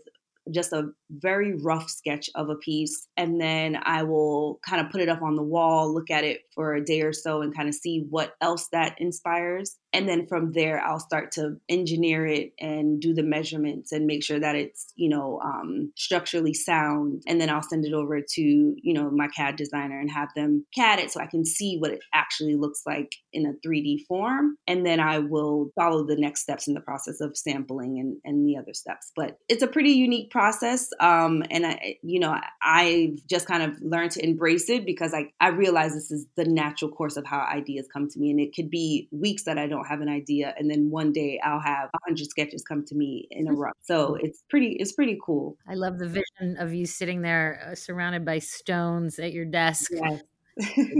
just 0.51 0.73
a 0.73 0.89
very 1.09 1.55
rough 1.55 1.89
sketch 1.89 2.29
of 2.35 2.49
a 2.49 2.55
piece. 2.55 3.07
And 3.17 3.39
then 3.39 3.77
I 3.83 4.03
will 4.03 4.59
kind 4.67 4.85
of 4.85 4.91
put 4.91 5.01
it 5.01 5.09
up 5.09 5.21
on 5.21 5.35
the 5.35 5.43
wall, 5.43 5.93
look 5.93 6.09
at 6.09 6.23
it 6.23 6.41
for 6.53 6.73
a 6.75 6.83
day 6.83 7.01
or 7.01 7.13
so, 7.13 7.41
and 7.41 7.55
kind 7.55 7.69
of 7.69 7.75
see 7.75 8.05
what 8.09 8.33
else 8.41 8.67
that 8.71 8.95
inspires. 8.99 9.77
And 9.93 10.07
then 10.07 10.27
from 10.27 10.53
there, 10.53 10.79
I'll 10.79 10.99
start 10.99 11.31
to 11.33 11.57
engineer 11.67 12.25
it 12.25 12.53
and 12.59 13.01
do 13.01 13.13
the 13.13 13.23
measurements 13.23 13.91
and 13.91 14.05
make 14.05 14.23
sure 14.23 14.39
that 14.39 14.55
it's, 14.55 14.93
you 14.95 15.09
know, 15.09 15.39
um, 15.43 15.91
structurally 15.95 16.53
sound. 16.53 17.23
And 17.27 17.39
then 17.41 17.49
I'll 17.49 17.61
send 17.61 17.85
it 17.85 17.93
over 17.93 18.21
to, 18.21 18.41
you 18.41 18.93
know, 18.93 19.09
my 19.11 19.27
CAD 19.27 19.55
designer 19.55 19.99
and 19.99 20.09
have 20.09 20.29
them 20.35 20.65
CAD 20.73 20.99
it 20.99 21.11
so 21.11 21.19
I 21.19 21.27
can 21.27 21.45
see 21.45 21.77
what 21.77 21.91
it 21.91 21.99
actually 22.13 22.55
looks 22.55 22.83
like 22.85 23.15
in 23.33 23.45
a 23.45 23.67
3D 23.67 24.05
form. 24.07 24.55
And 24.67 24.85
then 24.85 24.99
I 24.99 25.19
will 25.19 25.71
follow 25.75 26.05
the 26.05 26.15
next 26.15 26.41
steps 26.41 26.67
in 26.67 26.73
the 26.73 26.81
process 26.81 27.19
of 27.21 27.37
sampling 27.37 27.99
and, 27.99 28.17
and 28.23 28.47
the 28.47 28.57
other 28.57 28.73
steps. 28.73 29.11
But 29.15 29.37
it's 29.49 29.63
a 29.63 29.67
pretty 29.67 29.91
unique 29.91 30.31
process. 30.31 30.89
Um, 30.99 31.43
and 31.49 31.65
I, 31.65 31.97
you 32.01 32.19
know, 32.19 32.35
I've 32.63 33.19
just 33.29 33.47
kind 33.47 33.63
of 33.63 33.81
learned 33.81 34.11
to 34.11 34.23
embrace 34.23 34.69
it 34.69 34.85
because 34.85 35.13
I, 35.13 35.31
I 35.39 35.49
realize 35.49 35.93
this 35.93 36.11
is 36.11 36.25
the 36.35 36.45
natural 36.45 36.91
course 36.91 37.17
of 37.17 37.25
how 37.25 37.39
ideas 37.39 37.87
come 37.91 38.07
to 38.09 38.19
me. 38.19 38.31
And 38.31 38.39
it 38.39 38.55
could 38.55 38.69
be 38.69 39.09
weeks 39.11 39.43
that 39.43 39.57
I 39.57 39.67
don't 39.67 39.80
have 39.83 40.01
an 40.01 40.09
idea. 40.09 40.53
And 40.57 40.69
then 40.69 40.89
one 40.89 41.11
day 41.11 41.39
I'll 41.43 41.59
have 41.59 41.89
a 41.93 41.97
hundred 42.05 42.27
sketches 42.29 42.63
come 42.63 42.85
to 42.85 42.95
me 42.95 43.27
in 43.31 43.47
a 43.47 43.53
row. 43.53 43.71
So 43.81 44.15
it's 44.15 44.43
pretty, 44.49 44.77
it's 44.79 44.93
pretty 44.93 45.19
cool. 45.23 45.57
I 45.67 45.75
love 45.75 45.99
the 45.99 46.07
vision 46.07 46.57
of 46.57 46.73
you 46.73 46.85
sitting 46.85 47.21
there 47.21 47.69
uh, 47.71 47.75
surrounded 47.75 48.25
by 48.25 48.39
stones 48.39 49.19
at 49.19 49.33
your 49.33 49.45
desk. 49.45 49.91
Yes. 49.93 50.21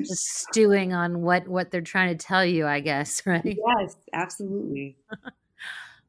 just 0.07 0.25
stewing 0.49 0.93
on 0.93 1.21
what 1.21 1.45
what 1.45 1.71
they're 1.71 1.81
trying 1.81 2.17
to 2.17 2.25
tell 2.25 2.43
you 2.43 2.65
i 2.65 2.79
guess 2.79 3.21
right 3.25 3.43
yes 3.45 3.97
absolutely 4.13 4.95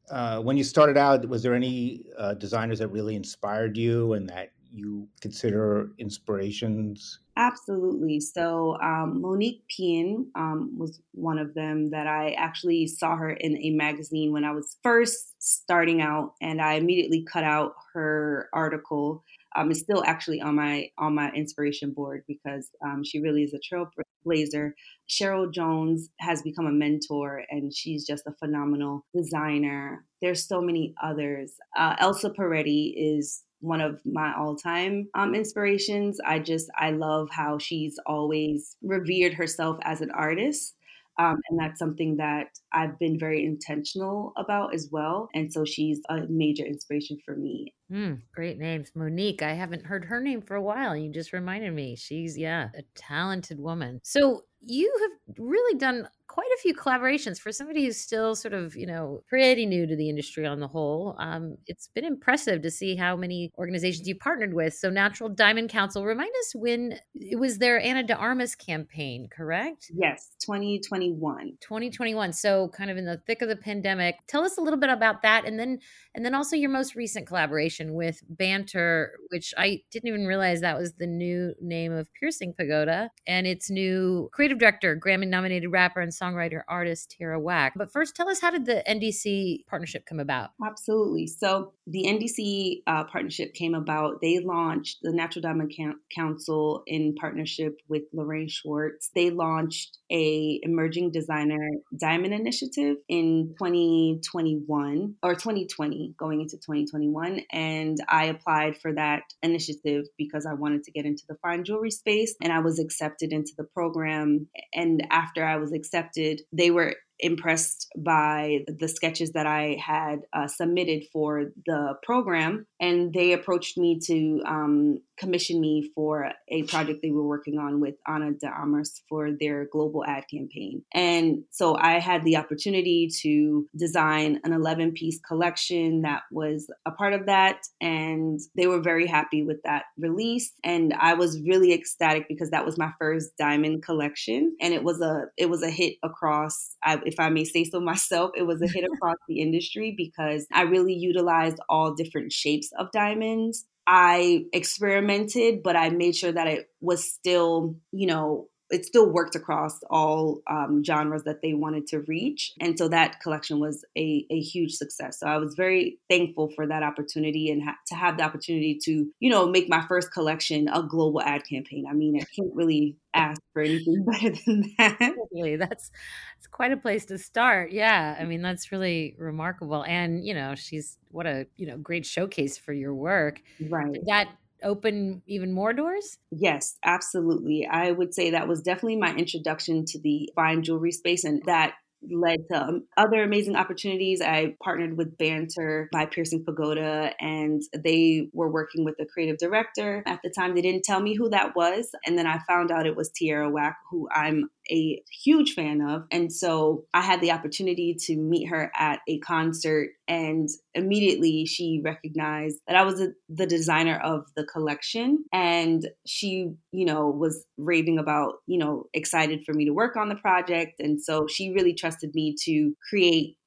uh, 0.09 0.39
when 0.39 0.57
you 0.57 0.63
started 0.63 0.97
out, 0.97 1.27
was 1.27 1.43
there 1.43 1.55
any 1.55 2.03
uh, 2.17 2.33
designers 2.35 2.79
that 2.79 2.87
really 2.89 3.15
inspired 3.15 3.77
you 3.77 4.13
and 4.13 4.29
that 4.29 4.51
you 4.73 5.07
consider 5.21 5.91
inspirations? 5.99 7.19
Absolutely. 7.37 8.19
So 8.19 8.77
um, 8.81 9.21
Monique 9.21 9.63
Péan 9.69 10.25
um, 10.35 10.71
was 10.77 10.99
one 11.13 11.37
of 11.37 11.53
them 11.53 11.89
that 11.91 12.07
I 12.07 12.31
actually 12.31 12.87
saw 12.87 13.15
her 13.15 13.31
in 13.31 13.57
a 13.57 13.71
magazine 13.71 14.31
when 14.31 14.43
I 14.43 14.51
was 14.51 14.77
first 14.83 15.35
starting 15.39 16.01
out, 16.01 16.33
and 16.41 16.61
I 16.61 16.73
immediately 16.73 17.23
cut 17.23 17.43
out 17.43 17.73
her 17.93 18.49
article. 18.53 19.23
Um, 19.55 19.71
it's 19.71 19.81
still 19.81 20.03
actually 20.05 20.41
on 20.41 20.55
my 20.55 20.89
on 20.97 21.15
my 21.15 21.31
inspiration 21.31 21.93
board 21.93 22.23
because 22.27 22.69
um, 22.85 23.03
she 23.03 23.19
really 23.19 23.43
is 23.43 23.53
a 23.53 23.75
trailblazer. 23.75 24.71
Cheryl 25.09 25.51
Jones 25.53 26.09
has 26.19 26.41
become 26.41 26.65
a 26.65 26.71
mentor, 26.71 27.43
and 27.49 27.73
she's 27.73 28.05
just 28.05 28.23
a 28.27 28.33
phenomenal 28.39 29.05
designer. 29.15 30.05
There's 30.21 30.47
so 30.47 30.61
many 30.61 30.93
others. 31.01 31.53
Uh, 31.77 31.95
Elsa 31.99 32.29
Peretti 32.29 32.93
is 32.95 33.43
one 33.59 33.79
of 33.79 33.99
my 34.05 34.33
all-time 34.37 35.07
um, 35.15 35.33
inspirations. 35.33 36.19
I 36.25 36.39
just 36.39 36.69
I 36.77 36.91
love 36.91 37.29
how 37.31 37.57
she's 37.57 37.97
always 38.05 38.75
revered 38.81 39.33
herself 39.33 39.77
as 39.83 40.01
an 40.01 40.11
artist. 40.11 40.75
Um, 41.19 41.37
and 41.49 41.59
that's 41.59 41.79
something 41.79 42.17
that 42.17 42.47
I've 42.73 42.97
been 42.97 43.19
very 43.19 43.45
intentional 43.45 44.33
about 44.37 44.73
as 44.73 44.89
well. 44.91 45.29
And 45.33 45.51
so 45.53 45.63
she's 45.63 46.01
a 46.09 46.21
major 46.27 46.65
inspiration 46.65 47.17
for 47.25 47.35
me. 47.35 47.73
Mm, 47.91 48.21
great 48.33 48.57
names. 48.57 48.91
Monique, 48.95 49.43
I 49.43 49.53
haven't 49.53 49.85
heard 49.85 50.05
her 50.05 50.19
name 50.19 50.41
for 50.41 50.55
a 50.55 50.61
while. 50.61 50.95
You 50.95 51.11
just 51.11 51.33
reminded 51.33 51.73
me. 51.73 51.95
She's, 51.95 52.37
yeah, 52.37 52.69
a 52.75 52.81
talented 52.95 53.59
woman. 53.59 53.99
So 54.03 54.45
you 54.61 54.91
have 55.01 55.37
really 55.37 55.77
done 55.77 56.07
quite 56.33 56.49
a 56.57 56.61
few 56.63 56.73
collaborations 56.73 57.39
for 57.39 57.51
somebody 57.51 57.85
who's 57.85 58.01
still 58.01 58.33
sort 58.33 58.55
of, 58.55 58.75
you 58.75 58.87
know, 58.87 59.21
pretty 59.27 59.67
new 59.67 59.85
to 59.85 59.95
the 59.95 60.09
industry 60.09 60.47
on 60.47 60.59
the 60.59 60.67
whole. 60.67 61.15
Um, 61.19 61.57
it's 61.67 61.89
been 61.89 62.05
impressive 62.05 62.63
to 62.63 62.71
see 62.71 62.95
how 62.95 63.15
many 63.15 63.51
organizations 63.55 64.07
you 64.07 64.15
partnered 64.15 64.55
with. 64.55 64.73
So, 64.73 64.89
Natural 64.89 65.29
Diamond 65.29 65.69
Council, 65.69 66.03
remind 66.03 66.31
us 66.39 66.55
when 66.55 66.97
it 67.13 67.39
was 67.39 67.59
their 67.59 67.79
Ana 67.79 68.01
de 68.01 68.15
Armas 68.15 68.55
campaign, 68.55 69.27
correct? 69.31 69.91
Yes, 69.93 70.31
2021. 70.39 71.57
2021. 71.61 72.33
So, 72.33 72.67
kind 72.69 72.89
of 72.89 72.97
in 72.97 73.05
the 73.05 73.21
thick 73.27 73.43
of 73.43 73.47
the 73.47 73.55
pandemic. 73.55 74.15
Tell 74.25 74.43
us 74.43 74.57
a 74.57 74.61
little 74.61 74.79
bit 74.79 74.89
about 74.89 75.21
that, 75.21 75.45
and 75.45 75.59
then, 75.59 75.77
and 76.15 76.25
then 76.25 76.33
also 76.33 76.55
your 76.55 76.71
most 76.71 76.95
recent 76.95 77.27
collaboration 77.27 77.93
with 77.93 78.23
Banter, 78.27 79.19
which 79.29 79.53
I 79.55 79.83
didn't 79.91 80.07
even 80.07 80.25
realize 80.25 80.61
that 80.61 80.79
was 80.79 80.93
the 80.93 81.05
new 81.05 81.53
name 81.61 81.91
of 81.91 82.11
Piercing 82.19 82.55
Pagoda, 82.57 83.11
and 83.27 83.45
its 83.45 83.69
new 83.69 84.31
creative 84.33 84.57
director, 84.57 84.99
Grammy-nominated 84.99 85.71
rapper 85.71 86.01
and 86.01 86.11
songwriter 86.23 86.61
artist 86.67 87.11
Tierra 87.11 87.39
Whack. 87.39 87.73
But 87.75 87.91
first, 87.91 88.15
tell 88.15 88.29
us 88.29 88.39
how 88.39 88.51
did 88.51 88.65
the 88.65 88.83
NDC 88.87 89.65
partnership 89.67 90.05
come 90.05 90.19
about? 90.19 90.51
Absolutely. 90.65 91.27
So 91.27 91.73
the 91.87 92.05
NDC 92.05 92.83
uh, 92.87 93.03
partnership 93.05 93.53
came 93.53 93.75
about. 93.75 94.21
They 94.21 94.39
launched 94.39 94.99
the 95.01 95.11
Natural 95.11 95.41
Diamond 95.41 95.73
Council 96.15 96.83
in 96.87 97.15
partnership 97.15 97.79
with 97.87 98.03
Lorraine 98.13 98.47
Schwartz. 98.47 99.09
They 99.13 99.29
launched 99.29 99.97
a 100.11 100.59
emerging 100.63 101.11
designer 101.11 101.69
diamond 101.99 102.33
initiative 102.33 102.97
in 103.09 103.55
2021 103.57 105.15
or 105.23 105.33
2020, 105.33 106.13
going 106.17 106.41
into 106.41 106.57
2021, 106.57 107.41
and 107.51 107.97
I 108.07 108.25
applied 108.25 108.77
for 108.77 108.93
that 108.93 109.23
initiative 109.41 110.05
because 110.17 110.45
I 110.45 110.53
wanted 110.53 110.83
to 110.83 110.91
get 110.91 111.05
into 111.05 111.23
the 111.27 111.35
fine 111.41 111.63
jewelry 111.63 111.91
space, 111.91 112.35
and 112.41 112.53
I 112.53 112.59
was 112.59 112.79
accepted 112.79 113.33
into 113.33 113.53
the 113.57 113.63
program. 113.63 114.47
And 114.73 115.05
after 115.09 115.43
I 115.43 115.57
was 115.57 115.73
accepted, 115.73 116.12
they 116.51 116.71
were 116.71 116.95
impressed 117.19 117.87
by 117.97 118.59
the 118.67 118.87
sketches 118.87 119.31
that 119.31 119.45
I 119.45 119.77
had 119.83 120.21
uh, 120.33 120.47
submitted 120.47 121.05
for 121.11 121.51
the 121.65 121.95
program, 122.03 122.65
and 122.79 123.13
they 123.13 123.33
approached 123.33 123.77
me 123.77 123.99
to 124.07 124.41
um, 124.45 124.99
commission 125.17 125.61
me 125.61 125.91
for 125.95 126.31
a 126.49 126.63
project 126.63 126.99
they 127.01 127.11
were 127.11 127.27
working 127.27 127.57
on 127.57 127.79
with 127.79 127.95
Ana 128.07 128.31
de 128.33 128.47
Armas 128.47 129.01
for 129.07 129.29
their 129.31 129.65
global 129.71 130.03
ad 130.05 130.23
campaign. 130.31 130.83
And 130.93 131.43
so 131.51 131.77
I 131.77 131.99
had 131.99 132.23
the 132.23 132.37
opportunity 132.37 133.09
to 133.21 133.67
design 133.77 134.39
an 134.43 134.53
11 134.53 134.93
piece 134.93 135.19
collection 135.19 136.01
that 136.01 136.23
was 136.31 136.69
a 136.85 136.91
part 136.91 137.13
of 137.13 137.27
that, 137.27 137.59
and 137.79 138.39
they 138.55 138.67
were 138.67 138.81
very 138.81 139.07
happy 139.07 139.43
with 139.43 139.61
that 139.63 139.83
release. 139.97 140.51
And 140.63 140.93
I 140.93 141.13
was 141.13 141.41
really 141.41 141.73
ecstatic 141.73 142.27
because 142.27 142.49
that 142.49 142.65
was 142.65 142.77
my 142.77 142.91
first 142.99 143.37
diamond 143.37 143.83
collection, 143.83 144.55
and 144.59 144.73
it 144.73 144.83
was 144.83 145.01
a 145.01 145.25
it 145.37 145.49
was 145.49 145.63
a 145.63 145.69
hit 145.69 145.95
across. 146.03 146.75
I, 146.83 146.99
if 147.05 147.19
I 147.19 147.29
may 147.29 147.43
say 147.43 147.63
so 147.63 147.79
myself, 147.79 148.31
it 148.35 148.43
was 148.43 148.61
a 148.61 148.67
hit 148.67 148.83
across 148.93 149.17
the 149.27 149.41
industry 149.41 149.93
because 149.95 150.47
I 150.51 150.63
really 150.63 150.93
utilized 150.93 151.59
all 151.69 151.93
different 151.93 152.31
shapes 152.31 152.69
of 152.77 152.91
diamonds. 152.91 153.65
I 153.85 154.45
experimented, 154.53 155.61
but 155.61 155.75
I 155.75 155.89
made 155.89 156.15
sure 156.15 156.31
that 156.31 156.47
it 156.47 156.69
was 156.79 157.03
still, 157.03 157.75
you 157.91 158.07
know, 158.07 158.47
it 158.69 158.85
still 158.85 159.09
worked 159.09 159.35
across 159.35 159.81
all 159.89 160.41
um, 160.49 160.83
genres 160.83 161.23
that 161.23 161.41
they 161.41 161.53
wanted 161.53 161.87
to 161.87 161.99
reach. 162.01 162.53
And 162.59 162.77
so 162.77 162.87
that 162.87 163.19
collection 163.21 163.59
was 163.59 163.85
a, 163.97 164.25
a 164.29 164.39
huge 164.39 164.73
success. 164.73 165.19
So 165.19 165.27
I 165.27 165.37
was 165.37 165.55
very 165.55 165.99
thankful 166.09 166.49
for 166.55 166.65
that 166.67 166.83
opportunity 166.83 167.51
and 167.51 167.63
ha- 167.63 167.77
to 167.87 167.95
have 167.95 168.17
the 168.17 168.23
opportunity 168.23 168.79
to, 168.83 169.11
you 169.19 169.29
know, 169.29 169.47
make 169.47 169.69
my 169.69 169.85
first 169.87 170.11
collection 170.11 170.69
a 170.69 170.81
global 170.81 171.21
ad 171.21 171.43
campaign. 171.45 171.85
I 171.89 171.93
mean, 171.93 172.15
I 172.19 172.25
can't 172.35 172.53
really 172.53 172.97
ask 173.13 173.41
for 173.53 173.61
anything 173.61 174.05
better 174.11 174.35
than 174.45 174.73
that. 174.77 175.57
That's 175.59 175.91
it's 176.37 176.47
quite 176.47 176.71
a 176.71 176.77
place 176.77 177.05
to 177.05 177.17
start. 177.17 177.71
Yeah, 177.71 178.17
I 178.19 178.23
mean 178.25 178.41
that's 178.41 178.71
really 178.71 179.15
remarkable, 179.17 179.83
and 179.83 180.25
you 180.25 180.33
know 180.33 180.55
she's 180.55 180.97
what 181.09 181.27
a 181.27 181.45
you 181.57 181.67
know 181.67 181.77
great 181.77 182.05
showcase 182.05 182.57
for 182.57 182.73
your 182.73 182.93
work. 182.93 183.41
Right. 183.69 183.99
That 184.07 184.29
open 184.63 185.21
even 185.27 185.53
more 185.53 185.73
doors? 185.73 186.17
Yes, 186.31 186.77
absolutely. 186.83 187.67
I 187.69 187.91
would 187.91 188.13
say 188.13 188.31
that 188.31 188.47
was 188.47 188.61
definitely 188.61 188.97
my 188.97 189.13
introduction 189.13 189.85
to 189.85 189.99
the 189.99 190.31
fine 190.35 190.63
jewelry 190.63 190.91
space, 190.91 191.23
and 191.23 191.41
that 191.45 191.73
led 192.11 192.39
to 192.51 192.61
um, 192.61 192.83
other 192.97 193.23
amazing 193.23 193.55
opportunities. 193.55 194.21
I 194.21 194.55
partnered 194.61 194.97
with 194.97 195.17
Banter 195.17 195.89
by 195.91 196.05
Piercing 196.05 196.43
Pagoda, 196.45 197.13
and 197.19 197.61
they 197.73 198.29
were 198.33 198.51
working 198.51 198.83
with 198.83 198.95
the 198.97 199.05
creative 199.05 199.37
director. 199.37 200.03
At 200.05 200.19
the 200.23 200.29
time, 200.29 200.55
they 200.55 200.61
didn't 200.61 200.83
tell 200.83 200.99
me 200.99 201.15
who 201.15 201.29
that 201.29 201.55
was. 201.55 201.89
And 202.05 202.17
then 202.17 202.27
I 202.27 202.39
found 202.47 202.71
out 202.71 202.85
it 202.85 202.95
was 202.95 203.09
Tierra 203.09 203.49
Whack, 203.49 203.77
who 203.89 204.07
I'm 204.13 204.49
a 204.71 205.01
huge 205.23 205.53
fan 205.53 205.81
of. 205.81 206.05
And 206.11 206.31
so 206.31 206.85
I 206.93 207.01
had 207.01 207.21
the 207.21 207.31
opportunity 207.31 207.95
to 208.05 208.15
meet 208.15 208.45
her 208.45 208.71
at 208.75 208.99
a 209.07 209.19
concert, 209.19 209.91
and 210.07 210.49
immediately 210.73 211.45
she 211.45 211.81
recognized 211.83 212.57
that 212.67 212.75
I 212.75 212.83
was 212.83 212.99
a, 212.99 213.09
the 213.29 213.45
designer 213.45 213.99
of 214.03 214.25
the 214.35 214.43
collection. 214.43 215.23
And 215.31 215.87
she, 216.05 216.51
you 216.71 216.85
know, 216.85 217.09
was 217.09 217.45
raving 217.57 217.99
about, 217.99 218.35
you 218.47 218.57
know, 218.57 218.85
excited 218.93 219.43
for 219.45 219.53
me 219.53 219.65
to 219.65 219.71
work 219.71 219.95
on 219.95 220.09
the 220.09 220.15
project. 220.15 220.79
And 220.79 221.01
so 221.01 221.27
she 221.27 221.51
really 221.51 221.73
trusted 221.73 222.11
me 222.13 222.35
to 222.43 222.73
create 222.89 223.37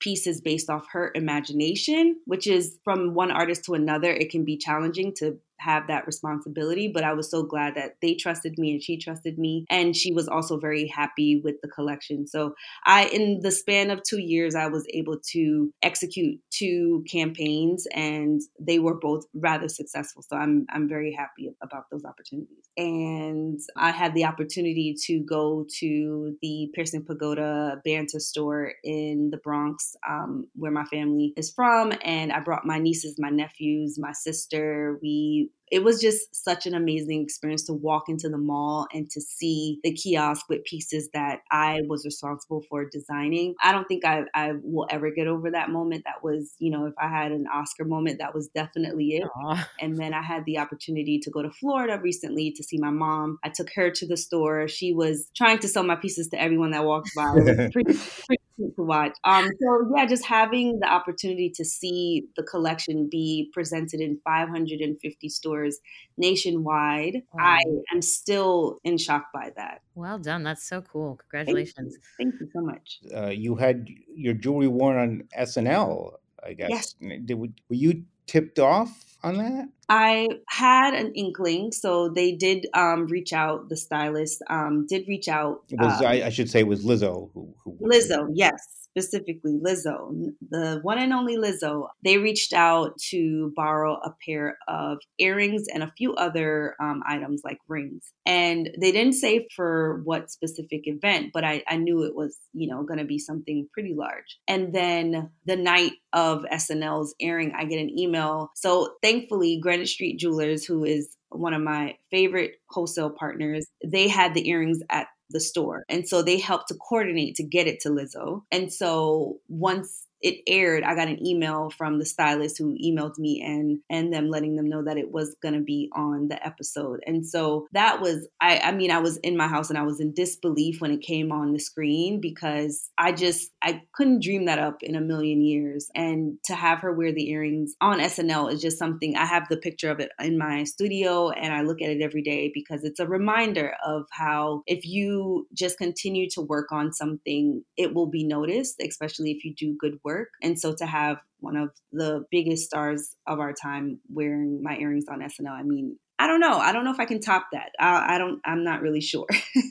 pieces 0.00 0.40
based 0.40 0.68
off 0.68 0.86
her 0.92 1.10
imagination, 1.14 2.16
which 2.26 2.46
is 2.46 2.78
from 2.84 3.14
one 3.14 3.30
artist 3.30 3.64
to 3.64 3.74
another, 3.74 4.12
it 4.12 4.30
can 4.30 4.44
be 4.44 4.58
challenging 4.58 5.14
to 5.16 5.38
have 5.58 5.86
that 5.88 6.06
responsibility. 6.06 6.88
But 6.92 7.04
I 7.04 7.12
was 7.12 7.30
so 7.30 7.42
glad 7.42 7.74
that 7.76 7.96
they 8.02 8.14
trusted 8.14 8.58
me 8.58 8.72
and 8.72 8.82
she 8.82 8.98
trusted 8.98 9.38
me. 9.38 9.64
And 9.70 9.96
she 9.96 10.12
was 10.12 10.28
also 10.28 10.58
very 10.58 10.86
happy 10.86 11.40
with 11.42 11.56
the 11.62 11.68
collection. 11.68 12.26
So 12.26 12.54
I, 12.84 13.06
in 13.06 13.40
the 13.42 13.50
span 13.50 13.90
of 13.90 14.02
two 14.02 14.18
years, 14.18 14.54
I 14.54 14.66
was 14.66 14.86
able 14.92 15.18
to 15.32 15.72
execute 15.82 16.40
two 16.50 17.04
campaigns 17.10 17.86
and 17.92 18.40
they 18.60 18.78
were 18.78 18.94
both 18.94 19.24
rather 19.34 19.68
successful. 19.68 20.22
So 20.22 20.36
I'm, 20.36 20.66
I'm 20.70 20.88
very 20.88 21.12
happy 21.12 21.50
about 21.62 21.84
those 21.90 22.04
opportunities. 22.04 22.68
And 22.76 23.60
I 23.76 23.90
had 23.90 24.14
the 24.14 24.24
opportunity 24.24 24.94
to 25.06 25.20
go 25.20 25.66
to 25.78 26.36
the 26.42 26.70
Piercing 26.74 27.04
Pagoda 27.04 27.80
Banter 27.84 28.20
store 28.20 28.72
in 28.84 29.30
the 29.30 29.38
Bronx, 29.38 29.96
um, 30.08 30.46
where 30.54 30.72
my 30.72 30.84
family 30.84 31.32
is 31.36 31.50
from. 31.50 31.92
And 32.02 32.32
I 32.32 32.40
brought 32.40 32.66
my 32.66 32.78
nieces, 32.78 33.16
my 33.18 33.30
nephews, 33.30 33.98
my 33.98 34.12
sister. 34.12 34.98
We 35.02 35.45
it 35.70 35.82
was 35.82 36.00
just 36.00 36.34
such 36.34 36.66
an 36.66 36.74
amazing 36.74 37.22
experience 37.22 37.64
to 37.64 37.72
walk 37.72 38.04
into 38.08 38.28
the 38.28 38.38
mall 38.38 38.86
and 38.92 39.10
to 39.10 39.20
see 39.20 39.80
the 39.82 39.92
kiosk 39.92 40.48
with 40.48 40.64
pieces 40.64 41.08
that 41.12 41.40
I 41.50 41.82
was 41.88 42.04
responsible 42.04 42.62
for 42.68 42.84
designing. 42.84 43.54
I 43.60 43.72
don't 43.72 43.86
think 43.88 44.04
I, 44.04 44.22
I 44.32 44.52
will 44.62 44.86
ever 44.90 45.10
get 45.10 45.26
over 45.26 45.50
that 45.50 45.70
moment. 45.70 46.04
That 46.04 46.22
was, 46.22 46.54
you 46.58 46.70
know, 46.70 46.86
if 46.86 46.94
I 46.98 47.08
had 47.08 47.32
an 47.32 47.46
Oscar 47.52 47.84
moment, 47.84 48.20
that 48.20 48.34
was 48.34 48.48
definitely 48.48 49.16
it. 49.16 49.28
Aww. 49.36 49.66
And 49.80 49.98
then 49.98 50.14
I 50.14 50.22
had 50.22 50.44
the 50.44 50.58
opportunity 50.58 51.18
to 51.18 51.30
go 51.30 51.42
to 51.42 51.50
Florida 51.50 51.98
recently 52.00 52.52
to 52.52 52.62
see 52.62 52.78
my 52.78 52.90
mom. 52.90 53.38
I 53.42 53.48
took 53.48 53.70
her 53.74 53.90
to 53.90 54.06
the 54.06 54.16
store. 54.16 54.68
She 54.68 54.92
was 54.92 55.30
trying 55.34 55.58
to 55.60 55.68
sell 55.68 55.82
my 55.82 55.96
pieces 55.96 56.28
to 56.28 56.40
everyone 56.40 56.70
that 56.70 56.84
walked 56.84 57.10
by. 57.16 57.32
pretty, 57.72 57.98
pretty 58.26 58.42
to 58.58 58.82
watch. 58.82 59.16
Um, 59.24 59.50
so 59.60 59.92
yeah, 59.94 60.06
just 60.06 60.24
having 60.24 60.80
the 60.80 60.88
opportunity 60.88 61.50
to 61.56 61.64
see 61.64 62.26
the 62.36 62.42
collection 62.42 63.08
be 63.10 63.50
presented 63.52 64.00
in 64.00 64.18
550 64.24 65.28
stores 65.28 65.78
nationwide, 66.16 67.22
oh. 67.34 67.38
I 67.38 67.60
am 67.92 68.02
still 68.02 68.78
in 68.84 68.98
shock 68.98 69.26
by 69.32 69.52
that. 69.56 69.82
Well 69.94 70.18
done. 70.18 70.42
That's 70.42 70.66
so 70.66 70.82
cool. 70.82 71.16
Congratulations. 71.30 71.96
Thank 72.18 72.34
you, 72.34 72.38
Thank 72.38 72.40
you 72.40 72.48
so 72.54 72.60
much. 72.60 72.98
Uh, 73.14 73.30
you 73.30 73.54
had 73.56 73.88
your 74.14 74.34
jewelry 74.34 74.68
worn 74.68 74.96
on 74.96 75.22
SNL, 75.38 76.14
I 76.44 76.52
guess. 76.54 76.70
Yes. 77.00 77.20
Did, 77.24 77.38
were 77.38 77.48
you 77.70 78.04
tipped 78.26 78.58
off 78.58 79.16
on 79.22 79.38
that? 79.38 79.68
I 79.88 80.28
had 80.48 80.94
an 80.94 81.12
inkling, 81.14 81.72
so 81.72 82.08
they 82.08 82.32
did 82.32 82.66
um, 82.74 83.06
reach 83.06 83.32
out. 83.32 83.68
The 83.68 83.76
stylist 83.76 84.42
um, 84.48 84.86
did 84.86 85.06
reach 85.06 85.28
out. 85.28 85.62
It 85.68 85.78
was, 85.78 86.00
um, 86.00 86.06
I, 86.06 86.24
I, 86.24 86.28
should 86.30 86.50
say, 86.50 86.60
it 86.60 86.66
was 86.66 86.84
Lizzo 86.84 87.30
who. 87.34 87.54
who 87.64 87.78
Lizzo, 87.80 88.28
yes 88.34 88.75
specifically 88.96 89.58
Lizzo, 89.62 90.32
the 90.48 90.80
one 90.82 90.98
and 90.98 91.12
only 91.12 91.36
Lizzo, 91.36 91.88
they 92.02 92.16
reached 92.16 92.54
out 92.54 92.96
to 93.10 93.52
borrow 93.54 93.94
a 93.94 94.14
pair 94.24 94.56
of 94.68 94.98
earrings 95.18 95.64
and 95.72 95.82
a 95.82 95.92
few 95.98 96.14
other 96.14 96.74
um, 96.80 97.02
items 97.06 97.42
like 97.44 97.58
rings. 97.68 98.12
And 98.24 98.70
they 98.80 98.92
didn't 98.92 99.14
say 99.14 99.48
for 99.54 100.00
what 100.04 100.30
specific 100.30 100.82
event, 100.84 101.30
but 101.34 101.44
I, 101.44 101.62
I 101.68 101.76
knew 101.76 102.04
it 102.04 102.14
was, 102.14 102.38
you 102.54 102.68
know, 102.68 102.84
going 102.84 102.98
to 102.98 103.04
be 103.04 103.18
something 103.18 103.68
pretty 103.74 103.94
large. 103.94 104.38
And 104.48 104.74
then 104.74 105.30
the 105.44 105.56
night 105.56 105.92
of 106.14 106.44
SNL's 106.50 107.14
airing, 107.20 107.52
I 107.56 107.64
get 107.64 107.80
an 107.80 107.98
email. 107.98 108.50
So 108.54 108.94
thankfully, 109.02 109.60
Greenwich 109.62 109.90
Street 109.90 110.18
Jewelers, 110.18 110.64
who 110.64 110.84
is 110.84 111.16
one 111.28 111.54
of 111.54 111.60
my 111.60 111.96
favorite 112.10 112.52
wholesale 112.70 113.10
partners, 113.10 113.66
they 113.84 114.08
had 114.08 114.32
the 114.32 114.48
earrings 114.48 114.78
at 114.90 115.08
the 115.30 115.40
store. 115.40 115.84
And 115.88 116.08
so 116.08 116.22
they 116.22 116.38
helped 116.38 116.68
to 116.68 116.74
coordinate 116.74 117.34
to 117.36 117.42
get 117.42 117.66
it 117.66 117.80
to 117.80 117.88
Lizzo. 117.88 118.42
And 118.50 118.72
so 118.72 119.38
once 119.48 120.06
it 120.26 120.42
aired, 120.48 120.82
I 120.82 120.96
got 120.96 121.08
an 121.08 121.24
email 121.24 121.70
from 121.70 121.98
the 122.00 122.04
stylist 122.04 122.58
who 122.58 122.76
emailed 122.84 123.16
me 123.16 123.40
and 123.40 123.78
and 123.88 124.12
them 124.12 124.28
letting 124.28 124.56
them 124.56 124.68
know 124.68 124.82
that 124.82 124.98
it 124.98 125.12
was 125.12 125.36
gonna 125.40 125.60
be 125.60 125.88
on 125.94 126.26
the 126.28 126.44
episode. 126.44 127.00
And 127.06 127.24
so 127.24 127.68
that 127.72 128.00
was 128.00 128.26
I 128.40 128.58
I 128.58 128.72
mean 128.72 128.90
I 128.90 128.98
was 128.98 129.18
in 129.18 129.36
my 129.36 129.46
house 129.46 129.70
and 129.70 129.78
I 129.78 129.82
was 129.82 130.00
in 130.00 130.12
disbelief 130.14 130.80
when 130.80 130.90
it 130.90 131.00
came 131.00 131.30
on 131.30 131.52
the 131.52 131.60
screen 131.60 132.20
because 132.20 132.90
I 132.98 133.12
just 133.12 133.52
I 133.62 133.82
couldn't 133.94 134.22
dream 134.22 134.46
that 134.46 134.58
up 134.58 134.82
in 134.82 134.96
a 134.96 135.00
million 135.00 135.42
years. 135.42 135.88
And 135.94 136.38
to 136.46 136.56
have 136.56 136.80
her 136.80 136.92
wear 136.92 137.12
the 137.12 137.30
earrings 137.30 137.74
on 137.80 138.00
SNL 138.00 138.52
is 138.52 138.60
just 138.60 138.78
something 138.78 139.16
I 139.16 139.26
have 139.26 139.46
the 139.48 139.56
picture 139.56 139.90
of 139.92 140.00
it 140.00 140.10
in 140.20 140.38
my 140.38 140.64
studio 140.64 141.30
and 141.30 141.54
I 141.54 141.62
look 141.62 141.80
at 141.80 141.90
it 141.90 142.02
every 142.02 142.22
day 142.22 142.50
because 142.52 142.82
it's 142.82 142.98
a 142.98 143.06
reminder 143.06 143.74
of 143.86 144.06
how 144.10 144.62
if 144.66 144.84
you 144.84 145.46
just 145.54 145.78
continue 145.78 146.28
to 146.30 146.40
work 146.40 146.72
on 146.72 146.92
something, 146.92 147.64
it 147.76 147.94
will 147.94 148.06
be 148.06 148.24
noticed, 148.24 148.80
especially 148.80 149.30
if 149.30 149.44
you 149.44 149.54
do 149.54 149.76
good 149.78 150.00
work. 150.02 150.15
And 150.42 150.58
so 150.58 150.74
to 150.74 150.86
have 150.86 151.18
one 151.40 151.56
of 151.56 151.70
the 151.92 152.24
biggest 152.30 152.66
stars 152.66 153.16
of 153.26 153.40
our 153.40 153.52
time 153.52 154.00
wearing 154.12 154.62
my 154.62 154.76
earrings 154.76 155.06
on 155.08 155.20
SNL, 155.20 155.50
I 155.50 155.62
mean, 155.62 155.98
I 156.18 156.26
don't 156.26 156.40
know. 156.40 156.58
I 156.58 156.72
don't 156.72 156.84
know 156.84 156.92
if 156.92 157.00
I 157.00 157.04
can 157.04 157.20
top 157.20 157.48
that. 157.52 157.70
I, 157.78 158.14
I 158.14 158.18
don't. 158.18 158.40
I'm 158.44 158.64
not 158.64 158.80
really 158.80 159.02
sure. 159.02 159.26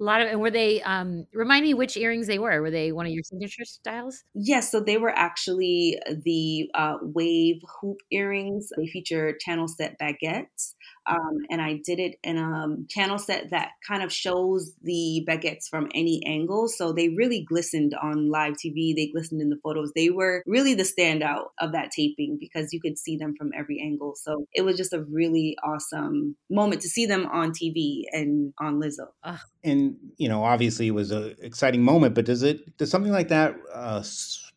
a 0.00 0.04
lot 0.04 0.20
of 0.20 0.28
and 0.28 0.40
were 0.40 0.50
they 0.50 0.80
um 0.82 1.26
remind 1.32 1.64
me 1.64 1.74
which 1.74 1.96
earrings 1.96 2.26
they 2.26 2.38
were 2.38 2.60
were 2.60 2.70
they 2.70 2.92
one 2.92 3.06
of 3.06 3.12
your 3.12 3.22
signature 3.22 3.64
styles 3.64 4.24
yes 4.34 4.70
so 4.70 4.80
they 4.80 4.96
were 4.96 5.10
actually 5.10 5.98
the 6.24 6.70
uh, 6.74 6.96
wave 7.02 7.60
hoop 7.80 7.98
earrings 8.10 8.70
they 8.76 8.86
feature 8.86 9.36
channel 9.40 9.68
set 9.68 9.98
baguettes 9.98 10.74
um, 11.08 11.38
and 11.50 11.60
I 11.60 11.80
did 11.84 11.98
it 11.98 12.16
in 12.22 12.36
a 12.36 12.76
channel 12.88 13.18
set 13.18 13.50
that 13.50 13.70
kind 13.86 14.02
of 14.02 14.12
shows 14.12 14.72
the 14.82 15.24
baguettes 15.28 15.68
from 15.68 15.88
any 15.94 16.22
angle. 16.26 16.68
So 16.68 16.92
they 16.92 17.08
really 17.08 17.42
glistened 17.42 17.94
on 18.00 18.30
live 18.30 18.54
TV. 18.54 18.94
They 18.94 19.08
glistened 19.12 19.40
in 19.40 19.50
the 19.50 19.58
photos. 19.62 19.92
They 19.94 20.10
were 20.10 20.42
really 20.46 20.74
the 20.74 20.82
standout 20.82 21.46
of 21.60 21.72
that 21.72 21.90
taping 21.90 22.36
because 22.38 22.72
you 22.72 22.80
could 22.80 22.98
see 22.98 23.16
them 23.16 23.34
from 23.36 23.50
every 23.56 23.80
angle. 23.80 24.14
So 24.16 24.46
it 24.52 24.62
was 24.62 24.76
just 24.76 24.92
a 24.92 25.02
really 25.04 25.56
awesome 25.62 26.36
moment 26.50 26.82
to 26.82 26.88
see 26.88 27.06
them 27.06 27.26
on 27.26 27.52
TV 27.52 28.02
and 28.12 28.52
on 28.60 28.80
Lizzo. 28.80 29.08
And 29.64 29.96
you 30.16 30.28
know, 30.28 30.44
obviously, 30.44 30.88
it 30.88 30.92
was 30.92 31.10
an 31.10 31.34
exciting 31.40 31.82
moment. 31.82 32.14
But 32.14 32.26
does 32.26 32.42
it 32.42 32.76
does 32.76 32.90
something 32.90 33.12
like 33.12 33.28
that? 33.28 33.56
Uh, 33.72 34.02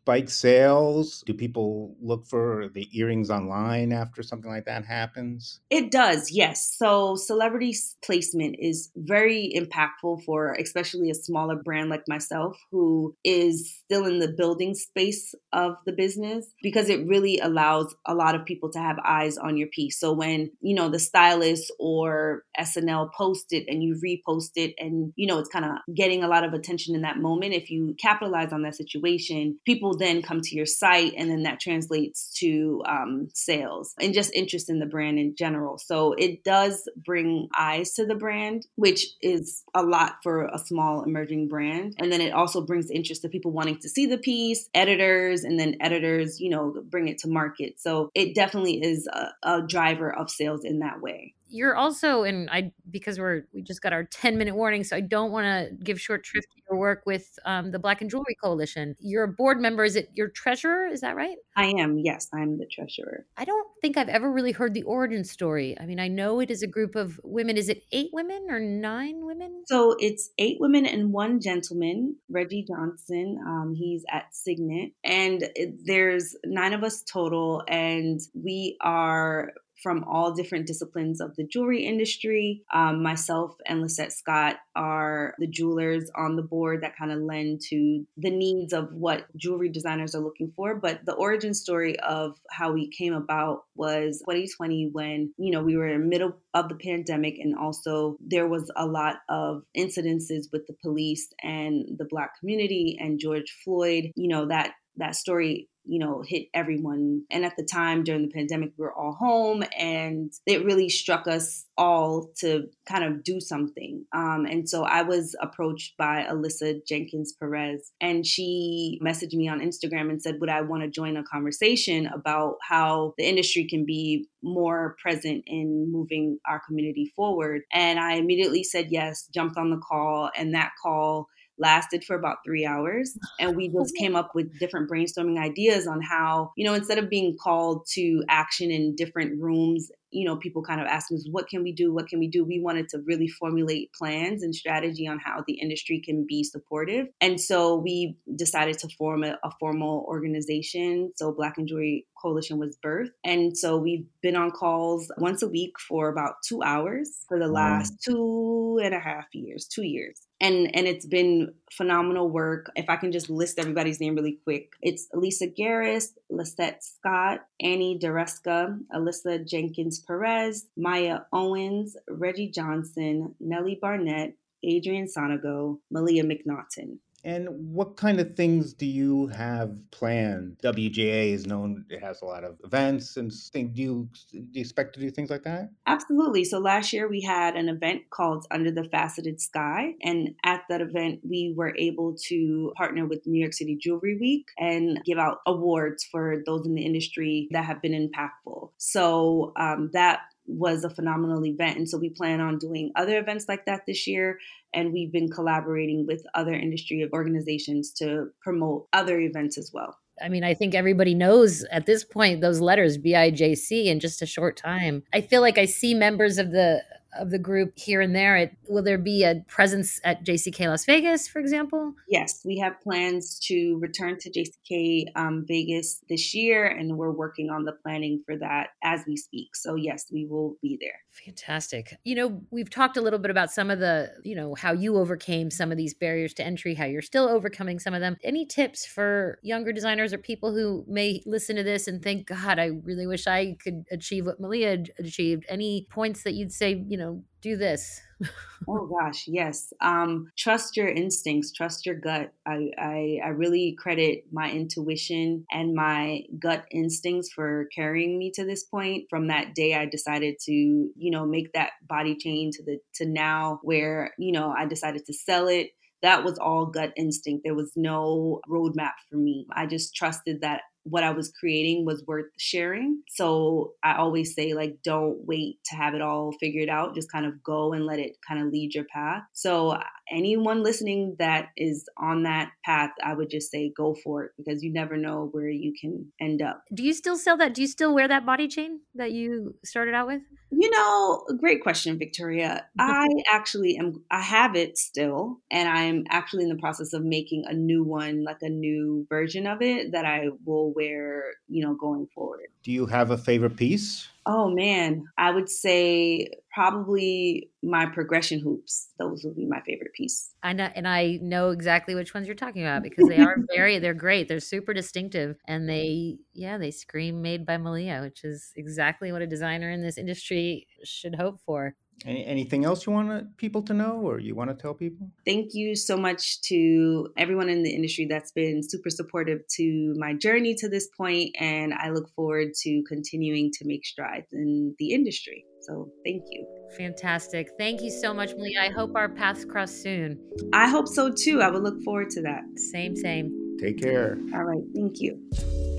spike 0.02 0.30
sales? 0.30 1.24
Do 1.28 1.34
people 1.34 1.96
look 2.02 2.26
for 2.26 2.70
the 2.74 2.88
earrings 2.98 3.30
online 3.30 3.94
after 3.94 4.24
something 4.24 4.50
like 4.50 4.66
that 4.66 4.84
happens? 4.84 5.60
It 5.70 5.92
does, 5.92 6.32
yes. 6.32 6.76
So 6.76 7.16
celebrity 7.16 7.76
placement 8.04 8.56
is 8.60 8.90
very 8.96 9.54
impactful 9.56 10.24
for 10.24 10.54
especially 10.54 11.12
a 11.12 11.16
smaller 11.16 11.56
brand 11.56 11.90
like 11.90 12.08
myself 12.08 12.58
who 12.72 13.16
is 13.24 13.80
still 13.86 14.06
in 14.06 14.20
the 14.20 14.34
building 14.36 14.74
space 14.74 15.36
of 15.54 15.76
the 15.86 15.92
business 15.92 16.48
because 16.64 16.90
it 16.90 17.06
really 17.08 17.38
allows 17.38 17.96
a 18.08 18.16
lot 18.16 18.34
of 18.34 18.46
people 18.46 18.72
to 18.72 18.80
have 18.80 18.98
eyes 19.06 19.38
on 19.38 19.56
your 19.56 19.68
piece. 19.68 20.00
So 20.00 20.14
when, 20.14 20.52
you 20.62 20.76
know, 20.76 20.90
the 20.90 21.00
stylist 21.00 21.72
or 21.80 22.44
SNL 22.60 23.12
post 23.16 23.54
it 23.54 23.66
and 23.68 23.84
you 23.84 24.00
repost 24.04 24.52
it 24.56 24.74
and, 24.80 25.14
you 25.16 25.28
know, 25.28 25.38
it's 25.38 25.50
kind 25.50 25.66
of 25.66 25.72
getting 25.94 26.24
a 26.24 26.28
lot 26.28 26.44
of 26.44 26.54
attention 26.54 26.96
in 26.96 27.02
that 27.02 27.20
moment, 27.20 27.54
if 27.54 27.70
you 27.70 27.96
capitalize 28.02 28.52
on 28.52 28.64
that 28.64 28.76
situation, 28.76 29.60
people 29.66 29.91
then 29.94 30.22
come 30.22 30.42
to 30.42 30.56
your 30.56 30.66
site 30.66 31.14
and 31.18 31.30
then 31.30 31.44
that 31.44 31.60
translates 31.60 32.34
to 32.40 32.82
um, 32.88 33.28
sales 33.34 33.94
and 34.00 34.14
just 34.14 34.34
interest 34.34 34.70
in 34.70 34.80
the 34.80 34.86
brand 34.86 35.20
in 35.20 35.36
general. 35.36 35.78
So 35.78 36.14
it 36.14 36.44
does 36.44 36.88
bring 36.96 37.50
eyes 37.58 37.94
to 37.94 38.06
the 38.06 38.16
brand, 38.16 38.66
which 38.76 39.06
is 39.22 39.64
a 39.74 39.84
lot 39.84 40.16
for 40.24 40.46
a 40.46 40.60
small 40.60 41.04
emerging 41.04 41.48
brand. 41.48 41.96
And 41.98 42.12
then 42.12 42.22
it 42.22 42.34
also 42.34 42.62
brings 42.62 42.90
interest 42.90 43.22
to 43.24 43.30
people 43.30 43.52
wanting 43.52 43.80
to 43.80 43.90
see 43.90 44.06
the 44.06 44.18
piece, 44.18 44.70
editors, 44.74 45.44
and 45.44 45.60
then 45.60 45.76
editors, 45.80 46.40
you 46.40 46.50
know, 46.50 46.74
bring 46.90 47.08
it 47.08 47.20
to 47.20 47.30
market. 47.30 47.80
So 47.80 48.10
it 48.16 48.36
definitely 48.36 48.82
is 48.82 49.08
a, 49.08 49.30
a 49.44 49.62
driver 49.62 50.14
of 50.14 50.30
sales 50.30 50.64
in 50.64 50.80
that 50.80 51.02
way 51.02 51.36
you're 51.52 51.76
also 51.76 52.24
and 52.24 52.50
i 52.50 52.72
because 52.90 53.20
we're 53.20 53.44
we 53.54 53.62
just 53.62 53.82
got 53.82 53.94
our 53.94 54.04
10 54.06 54.38
minute 54.38 54.56
warning 54.56 54.84
so 54.84 54.96
i 54.96 55.02
don't 55.02 55.32
want 55.32 55.46
to 55.46 55.76
give 55.84 56.00
short 56.00 56.26
shrift 56.26 56.48
to 56.52 56.62
your 56.70 56.80
work 56.80 57.04
with 57.06 57.38
um, 57.46 57.72
the 57.72 57.80
black 57.80 58.02
in 58.02 58.10
jewelry 58.10 58.36
coalition. 58.42 58.96
You're 59.00 59.24
a 59.24 59.28
board 59.28 59.60
member 59.60 59.84
is 59.84 59.96
it 59.96 60.10
your 60.14 60.30
treasurer? 60.30 60.88
Is 60.88 61.02
that 61.02 61.16
right? 61.16 61.38
I 61.56 61.74
am 61.78 62.00
yes 62.00 62.28
i'm 62.34 62.58
the 62.58 62.66
treasurer. 62.66 63.26
I 63.38 63.46
don't 63.46 63.68
think 63.82 63.98
i've 63.98 64.10
ever 64.10 64.32
really 64.32 64.52
heard 64.52 64.74
the 64.74 64.84
origin 64.84 65.24
story. 65.24 65.78
I 65.80 65.86
mean 65.86 66.00
i 66.00 66.08
know 66.08 66.40
it 66.40 66.50
is 66.50 66.64
a 66.64 66.68
group 66.68 66.96
of 66.96 67.20
women. 67.24 67.58
Is 67.58 67.70
it 67.70 67.84
eight 67.92 68.10
women 68.14 68.48
or 68.50 68.60
nine 68.60 69.26
women? 69.26 69.64
So 69.68 69.96
it's 70.00 70.30
eight 70.38 70.58
women 70.60 70.86
and 70.86 71.12
one 71.12 71.40
gentleman 71.40 72.16
reggie 72.30 72.66
johnson 72.68 73.38
um, 73.46 73.74
he's 73.76 74.04
at 74.12 74.34
signet 74.34 74.92
and 75.04 75.44
there's 75.86 76.36
nine 76.46 76.74
of 76.74 76.84
us 76.84 77.04
total 77.04 77.64
and 77.68 78.20
we 78.34 78.78
are 78.82 79.52
from 79.82 80.04
all 80.04 80.34
different 80.34 80.68
disciplines 80.68 81.22
of 81.22 81.36
the 81.36 81.46
jewelry 81.46 81.86
industry. 81.86 82.64
Um, 82.74 83.02
myself 83.04 83.56
and 83.66 83.82
Lisette 83.82 84.14
Scott 84.14 84.58
are 84.76 85.34
the 85.40 85.48
jewelers 85.48 86.10
on 86.16 86.36
the 86.36 86.42
board 86.42 86.82
that 86.84 86.98
kind 86.98 87.12
of 87.12 87.20
lend 87.20 87.62
to 87.70 88.06
the 88.18 88.30
needs 88.30 88.74
of 88.74 88.94
what 88.94 89.26
jewelry 89.36 89.70
designers 89.70 90.16
are 90.16 90.22
looking 90.22 90.52
for. 90.56 90.76
But 90.76 91.06
the 91.06 91.14
origin 91.14 91.54
story 91.54 92.00
of 92.00 92.38
how 92.50 92.72
we 92.72 92.90
came 92.90 93.14
about 93.14 93.64
was 93.76 94.20
2020 94.20 94.90
when, 94.92 95.34
you 95.38 95.52
know, 95.52 95.64
we 95.64 95.78
were 95.78 95.88
in 95.88 96.02
the 96.02 96.08
middle 96.08 96.38
of 96.54 96.70
the 96.70 96.76
pandemic 96.76 97.36
and 97.40 97.58
also 97.58 98.18
there 98.20 98.48
was 98.48 98.72
a 98.76 98.86
lot 98.86 99.18
of 99.30 99.64
incidences 99.78 100.46
with 100.52 100.68
the 100.68 100.76
police 100.82 101.28
and 101.42 101.86
the 101.98 102.06
black 102.10 102.40
community 102.40 102.98
and 103.00 103.20
George 103.20 103.56
Floyd, 103.64 104.12
you 104.16 104.28
know, 104.28 104.48
that 104.48 104.74
that 104.98 105.16
story 105.16 105.70
you 105.84 106.00
know, 106.00 106.24
hit 106.26 106.48
everyone. 106.54 107.24
And 107.32 107.44
at 107.46 107.56
the 107.58 107.66
time 107.66 108.04
during 108.04 108.22
the 108.24 108.34
pandemic, 108.34 108.72
we 108.78 108.84
were 108.84 108.94
all 108.94 109.14
home 109.14 109.64
and 109.78 110.32
it 110.46 110.64
really 110.64 110.90
struck 110.90 111.28
us 111.28 111.66
all 111.78 112.30
to 112.40 112.68
kind 112.88 113.04
of 113.04 113.24
do 113.24 113.40
something. 113.40 114.06
Um, 114.14 114.46
and 114.46 114.70
so 114.70 114.84
I 114.84 115.02
was 115.02 115.36
approached 115.42 115.98
by 115.98 116.26
Alyssa 116.30 116.86
Jenkins 116.88 117.34
Perez 117.34 117.92
and 118.00 118.26
she 118.26 119.00
messaged 119.04 119.34
me 119.34 119.48
on 119.48 119.60
Instagram 119.60 120.10
and 120.10 120.22
said, 120.22 120.40
Would 120.40 120.50
I 120.50 120.62
want 120.62 120.84
to 120.84 120.90
join 120.90 121.18
a 121.18 121.24
conversation 121.24 122.08
about 122.08 122.58
how 122.62 123.14
the 123.18 123.28
industry 123.28 123.68
can 123.68 123.86
be 123.86 124.28
more 124.44 124.96
present 125.02 125.44
in 125.48 125.92
moving 125.92 126.40
our 126.48 126.62
community 126.68 127.12
forward? 127.16 127.62
And 127.74 128.00
I 128.00 128.14
immediately 128.14 128.64
said 128.64 128.88
yes, 128.92 129.28
jumped 129.34 129.58
on 129.58 129.72
the 129.72 129.78
call, 129.78 130.30
and 130.36 130.54
that 130.54 130.72
call 130.82 131.28
lasted 131.62 132.04
for 132.04 132.16
about 132.16 132.38
three 132.46 132.66
hours. 132.66 133.18
And 133.40 133.56
we 133.56 133.70
just 133.70 133.96
came 133.96 134.16
up 134.16 134.32
with 134.36 134.60
different 134.60 134.90
brainstorming 134.90 135.40
ideas 135.40 135.88
on 135.88 136.02
how, 136.02 136.52
you 136.56 136.66
know, 136.66 136.76
instead 136.76 137.00
of 137.00 137.10
being 137.10 137.36
called 137.42 137.88
to 137.94 138.24
action 138.30 138.70
in 138.70 138.96
different 138.96 139.42
rooms 139.42 139.90
you 140.12 140.26
know, 140.26 140.36
people 140.36 140.62
kind 140.62 140.82
of 140.82 140.88
asking 140.88 141.18
us, 141.18 141.28
what 141.32 141.48
can 141.48 141.64
we 141.64 141.72
do? 141.72 141.94
What 141.94 142.08
can 142.08 142.20
we 142.20 142.28
do? 142.28 142.44
We 142.44 142.60
wanted 142.60 142.90
to 142.90 143.00
really 143.06 143.28
formulate 143.28 143.92
plans 143.94 144.44
and 144.44 144.54
strategy 144.54 145.08
on 145.08 145.20
how 145.20 145.44
the 145.48 145.54
industry 145.54 146.02
can 146.04 146.26
be 146.28 146.44
supportive. 146.44 147.08
And 147.22 147.40
so 147.40 147.76
we 147.78 148.18
decided 148.36 148.78
to 148.80 148.90
form 148.98 149.24
a, 149.24 149.38
a 149.44 149.52
formal 149.60 150.06
organization. 150.08 151.12
So 151.16 151.32
Black 151.32 151.58
in 151.58 151.68
Jewelry 151.68 152.06
Coalition 152.22 152.60
was 152.60 152.78
birthed. 152.86 153.12
And 153.24 153.58
so 153.58 153.78
we've 153.78 154.06
been 154.22 154.36
on 154.36 154.52
calls 154.52 155.12
once 155.18 155.42
a 155.42 155.48
week 155.48 155.74
for 155.88 156.10
about 156.10 156.36
two 156.46 156.62
hours 156.62 157.24
for 157.28 157.40
the 157.40 157.48
last 157.48 157.94
two 158.04 158.80
and 158.84 158.94
a 158.94 159.00
half 159.00 159.26
years, 159.34 159.68
two 159.68 159.84
years. 159.84 160.28
And, 160.42 160.76
and 160.76 160.88
it's 160.88 161.06
been 161.06 161.54
phenomenal 161.72 162.28
work. 162.28 162.72
If 162.76 162.90
I 162.90 162.96
can 162.96 163.12
just 163.12 163.30
list 163.30 163.60
everybody's 163.60 164.00
name 164.00 164.16
really 164.16 164.40
quick, 164.44 164.74
it's 164.82 165.08
Lisa 165.14 165.48
Garris, 165.48 166.08
Lisette 166.32 166.84
Scott, 166.84 167.42
Annie 167.60 168.00
Doresca, 168.02 168.80
Alyssa 168.92 169.48
Jenkins 169.48 170.00
Perez, 170.00 170.66
Maya 170.76 171.20
Owens, 171.32 171.96
Reggie 172.10 172.50
Johnson, 172.50 173.36
Nellie 173.40 173.78
Barnett, 173.80 174.34
Adrian 174.64 175.06
Sonago, 175.06 175.78
Malyia 175.94 176.24
McNaughton. 176.24 176.98
And 177.24 177.48
what 177.74 177.98
kind 177.98 178.20
of 178.20 178.36
things 178.36 178.74
do 178.74 178.86
you 178.86 179.28
have 179.28 179.76
planned? 179.92 180.58
WJA 180.64 181.34
is 181.34 181.46
known; 181.46 181.86
it 181.90 182.02
has 182.02 182.22
a 182.22 182.26
lot 182.26 182.44
of 182.44 182.58
events 182.64 183.18
and 183.18 183.32
things. 183.32 183.76
Do 183.76 183.82
you, 183.82 184.10
do 184.32 184.40
you 184.52 184.62
expect 184.62 184.96
to 184.96 185.00
do 185.00 185.12
things 185.12 185.30
like 185.30 185.44
that? 185.44 185.70
Absolutely. 185.86 186.44
So 186.44 186.60
last 186.60 186.94
year 186.94 187.08
we 187.08 187.22
had 187.22 187.56
an 187.56 187.70
event 187.70 188.10
called 188.10 188.46
Under 188.52 188.72
the 188.72 188.84
Faceted 188.86 189.40
Sky, 189.40 189.94
and 190.02 190.36
at 190.44 190.64
that 190.70 190.82
event 190.82 191.20
we 191.24 191.54
were 191.56 191.76
able 191.78 192.16
to 192.28 192.74
partner 192.76 193.06
with 193.06 193.26
New 193.26 193.40
York 193.40 193.54
City 193.54 193.78
Jewelry 193.80 194.18
Week 194.20 194.48
and 194.58 195.00
give 195.06 195.18
out 195.18 195.40
awards 195.46 196.04
for 196.04 196.42
those 196.46 196.66
in 196.66 196.76
the 196.76 196.86
industry 196.86 197.48
that 197.52 197.66
have 197.66 197.82
been 197.82 197.92
impactful. 197.92 198.70
So 198.78 199.54
um, 199.58 199.90
that 199.94 200.22
was 200.46 200.84
a 200.84 200.90
phenomenal 200.90 201.46
event. 201.46 201.78
And 201.78 201.90
so 201.90 201.98
we 201.98 202.10
plan 202.10 202.42
on 202.42 202.58
doing 202.58 202.92
other 202.96 203.18
events 203.20 203.46
like 203.48 203.66
that 203.66 203.82
this 203.86 204.08
year. 204.08 204.38
And 204.74 204.94
we've 204.94 205.12
been 205.12 205.30
collaborating 205.30 206.06
with 206.08 206.24
other 206.34 206.54
industry 206.54 207.08
organizations 207.14 207.92
to 207.94 208.28
promote 208.42 208.88
other 208.94 209.20
events 209.20 209.58
as 209.58 209.72
well. 209.74 209.98
I 210.22 210.30
mean, 210.30 210.44
I 210.44 210.54
think 210.54 210.76
everybody 210.76 211.16
knows 211.16 211.64
at 211.72 211.86
this 211.86 212.04
point 212.04 212.42
those 212.42 212.60
letters 212.60 212.98
BIJC 212.98 213.86
in 213.86 214.00
just 214.00 214.22
a 214.22 214.26
short 214.26 214.56
time. 214.56 215.04
I 215.14 215.22
feel 215.22 215.42
like 215.42 215.58
I 215.58 215.66
see 215.66 215.94
members 215.94 216.38
of 216.38 216.52
the 216.52 216.84
of 217.18 217.32
the 217.32 217.40
group 217.40 217.74
here 217.78 218.02
and 218.02 218.16
there. 218.16 218.36
It, 218.38 218.56
will 218.68 218.84
there 218.84 218.98
be 218.98 219.24
a 219.24 219.44
presence 219.48 220.00
at 220.04 220.26
JCK 220.26 220.68
Las 220.68 220.86
Vegas, 220.86 221.28
for 221.28 221.40
example? 221.40 221.94
Yes, 222.08 222.42
we 222.46 222.58
have 222.60 222.80
plans 222.82 223.40
to 223.48 223.78
return 223.80 224.18
to 224.20 224.30
JCK 224.30 225.06
um, 225.16 225.46
Vegas 225.48 226.02
this 226.10 226.34
year, 226.34 226.66
and 226.66 226.98
we're 226.98 227.12
working 227.12 227.50
on 227.50 227.66
the 227.66 227.74
planning 227.74 228.22
for 228.26 228.38
that 228.38 228.70
as 228.84 229.02
we 229.08 229.18
speak. 229.18 229.56
So, 229.56 229.76
yes, 229.76 230.06
we 230.12 230.26
will 230.26 230.58
be 230.62 230.78
there. 230.80 231.00
Fantastic. 231.26 231.98
You 232.04 232.16
know, 232.16 232.42
we've 232.52 232.70
talked 232.70 232.96
a 232.96 233.02
little 233.02 233.20
bit 233.20 233.32
about 233.32 233.52
some 233.52 233.70
of 233.70 233.80
the, 233.80 234.12
you 234.24 234.36
know, 234.36 234.56
how 234.56 234.72
you 234.72 234.98
overcame 234.98 235.52
some 235.52 235.72
of 235.72 235.78
these 235.78 235.94
barriers 235.94 236.34
to 236.36 236.44
entry, 236.44 236.74
how 236.74 236.86
you're 236.86 237.02
still 237.02 237.28
overcoming 237.28 237.80
some 237.80 237.94
of 237.94 238.00
them. 238.00 238.16
Any 238.24 238.46
tips 238.46 238.86
for 238.86 239.40
younger 239.42 239.74
designers 239.74 240.14
or 240.14 240.18
people 240.18 240.54
who 240.54 240.86
may 240.88 241.22
listen 241.26 241.58
to 241.58 241.64
this 241.64 241.88
and 241.88 242.02
think, 242.02 242.28
God, 242.28 242.60
I 242.60 242.68
really 242.84 243.08
wish 243.08 243.28
I 243.28 243.58
could 243.62 243.86
achieve 243.92 244.26
what 244.26 244.42
Malyia 244.42 244.88
achieved? 245.00 245.46
Any 245.50 245.86
points 245.90 246.24
that 246.24 246.34
you'd 246.34 246.54
say, 246.54 246.84
you 246.88 246.98
know, 246.98 247.01
do 247.42 247.58
this? 247.58 248.02
oh 248.68 248.88
gosh, 248.88 249.26
yes. 249.28 249.74
Um, 249.82 250.32
trust 250.38 250.78
your 250.78 250.88
instincts, 250.88 251.52
trust 251.52 251.86
your 251.86 251.96
gut. 251.96 252.34
I, 252.46 252.70
I, 252.78 253.20
I 253.24 253.28
really 253.30 253.76
credit 253.78 254.26
my 254.32 254.52
intuition 254.52 255.46
and 255.52 255.74
my 255.74 256.22
gut 256.40 256.66
instincts 256.72 257.32
for 257.34 257.68
carrying 257.74 258.18
me 258.18 258.32
to 258.36 258.46
this 258.46 258.64
point. 258.64 259.06
From 259.10 259.28
that 259.28 259.56
day, 259.56 259.76
I 259.76 259.86
decided 259.86 260.36
to, 260.46 260.52
you 260.52 261.12
know, 261.12 261.26
make 261.26 261.54
that 261.54 261.72
body 261.88 262.16
change 262.16 262.58
to 262.58 262.64
the 262.64 262.80
to 262.96 263.06
now 263.06 263.60
where 263.64 264.14
you 264.18 264.32
know 264.32 264.54
I 264.58 264.66
decided 264.66 265.06
to 265.06 265.14
sell 265.14 265.48
it 265.48 265.72
that 266.02 266.24
was 266.24 266.38
all 266.40 266.66
gut 266.66 266.94
instinct. 266.98 267.44
There 267.44 267.56
was 267.56 267.72
no 267.76 268.42
roadmap 268.50 268.94
for 269.10 269.18
me. 269.18 269.46
I 269.54 269.68
just 269.68 269.96
trusted 269.96 270.42
that 270.42 270.62
what 270.84 271.04
I 271.04 271.12
was 271.12 271.32
creating 271.40 271.86
was 271.86 272.04
worth 272.08 272.28
sharing. 272.38 273.02
So 273.10 273.74
I 273.84 273.96
always 273.96 274.34
say, 274.34 274.54
like, 274.54 274.78
don't 274.84 275.18
wait 275.26 275.60
to 275.66 275.76
have 275.76 275.94
it 275.94 276.02
all 276.02 276.34
figured 276.40 276.70
out. 276.70 276.96
Just 276.96 277.12
kind 277.12 277.26
of 277.26 277.44
go 277.44 277.74
and 277.74 277.86
let 277.86 278.00
it 278.00 278.18
kind 278.28 278.42
of 278.42 278.52
lead 278.52 278.74
your 278.74 278.86
path. 278.86 279.24
So 279.34 279.78
anyone 280.12 280.64
listening 280.64 281.16
that 281.20 281.50
is 281.56 281.86
on 281.98 282.24
that 282.24 282.52
path, 282.66 282.92
I 283.04 283.14
would 283.14 283.30
just 283.30 283.52
say 283.52 283.72
go 283.76 283.96
for 284.04 284.26
it 284.26 284.32
because 284.38 284.64
you 284.64 284.72
never 284.72 284.98
know 284.98 285.30
where 285.32 285.50
you 285.50 285.74
can 285.80 286.12
end 286.20 286.42
up. 286.42 286.64
Do 286.74 286.84
you 286.84 286.94
still 286.94 287.18
sell 287.18 287.38
that? 287.38 287.54
Do 287.54 287.62
you 287.62 287.68
still 287.68 287.94
wear 287.94 288.08
that 288.08 288.26
body 288.26 288.48
chain 288.48 288.82
that 288.96 289.12
you 289.12 289.56
started 289.64 289.94
out 289.94 290.08
with? 290.08 290.22
You 290.52 290.70
know, 290.70 291.26
great 291.40 291.64
question, 291.64 291.98
Victoria. 291.98 292.66
I 292.80 293.08
actually 293.32 293.78
am, 293.78 294.04
I 294.12 294.22
have 294.22 294.56
it 294.56 294.78
still, 294.78 295.40
and 295.50 295.70
I'm 295.70 296.04
actually 296.10 296.44
in 296.44 296.50
the 296.50 296.56
process 296.56 296.94
of 296.94 297.04
making 297.04 297.46
a 297.48 297.54
new 297.54 297.84
one, 297.84 298.24
like 298.24 298.42
a 298.42 298.50
new 298.50 299.08
version 299.10 299.48
of 299.48 299.62
it 299.62 299.94
that 299.94 300.06
I 300.06 300.28
will 300.46 300.71
wear, 300.76 301.34
you 301.48 301.64
know, 301.64 301.76
going 301.76 302.08
forward. 302.14 302.48
Do 302.64 302.72
you 302.72 302.86
have 302.86 303.12
a 303.12 303.18
favorite 303.18 303.58
piece? 303.58 304.10
Oh 304.26 304.52
man, 304.54 305.04
I 305.18 305.32
would 305.32 305.50
say 305.50 306.30
probably 306.54 307.50
my 307.64 307.88
progression 307.88 308.40
hoops. 308.40 308.92
Those 309.00 309.24
would 309.24 309.36
be 309.36 309.48
my 309.48 309.62
favorite 309.62 309.94
piece. 309.94 310.32
I 310.44 310.54
know, 310.54 310.70
and 310.76 310.88
I 310.88 311.18
know 311.22 311.50
exactly 311.50 311.96
which 311.96 312.14
ones 312.14 312.28
you're 312.28 312.36
talking 312.36 312.62
about 312.62 312.84
because 312.84 313.08
they 313.08 313.20
are 313.20 313.38
very, 313.56 313.80
they're 313.80 313.96
great. 313.96 314.28
They're 314.28 314.40
super 314.40 314.76
distinctive, 314.76 315.38
and 315.48 315.68
they, 315.68 316.20
yeah, 316.34 316.60
they 316.60 316.70
scream 316.70 317.24
"Made 317.24 317.48
by 317.48 317.58
Malyia," 317.58 318.02
which 318.02 318.24
is 318.24 318.54
exactly 318.56 319.12
what 319.12 319.24
a 319.24 319.28
designer 319.28 319.72
in 319.72 319.82
this 319.82 319.98
industry 319.98 320.68
should 320.84 321.16
hope 321.16 321.40
for. 321.44 321.76
Any, 322.06 322.26
anything 322.26 322.66
else 322.66 322.86
you 322.86 322.94
want 322.94 323.38
people 323.38 323.62
to 323.64 323.74
know 323.74 324.02
or 324.02 324.20
you 324.20 324.36
want 324.36 324.50
to 324.50 324.56
tell 324.56 324.74
people? 324.74 325.10
Thank 325.26 325.54
you 325.54 325.76
so 325.76 325.98
much 325.98 326.42
to 326.44 327.10
everyone 327.18 327.50
in 327.50 327.64
the 327.64 327.72
industry 327.74 328.08
that's 328.10 328.32
been 328.32 328.62
super 328.64 328.90
supportive 328.90 329.40
to 329.58 329.94
my 329.98 330.14
journey 330.14 330.56
to 330.56 330.70
this 330.70 330.88
point, 330.98 331.36
and 331.40 331.74
I 331.74 331.90
look 331.90 332.10
forward 332.16 332.54
to 332.62 332.84
continuing 332.88 333.52
to 333.54 333.68
make 333.68 333.86
strides 333.86 334.28
in 334.32 334.76
the 334.80 334.92
industry. 334.92 335.46
So 335.62 335.90
thank 336.04 336.24
you. 336.32 336.48
Fantastic. 336.78 337.50
Thank 337.60 337.82
you 337.82 337.92
so 337.92 338.14
much, 338.14 338.32
Malyia. 338.32 338.62
I 338.62 338.70
hope 338.70 338.96
our 338.96 339.10
paths 339.10 339.46
cross 339.46 339.72
soon. 339.72 340.18
I 340.54 340.68
hope 340.68 340.88
so 340.88 341.12
too. 341.12 341.42
I 341.42 341.52
would 341.52 341.62
look 341.62 341.84
forward 341.84 342.10
to 342.12 342.22
that. 342.24 342.42
Same, 342.72 342.96
same. 342.96 343.41
Take 343.60 343.82
care. 343.82 344.18
All 344.34 344.44
right. 344.44 344.64
Thank 344.76 345.00
you. 345.00 345.20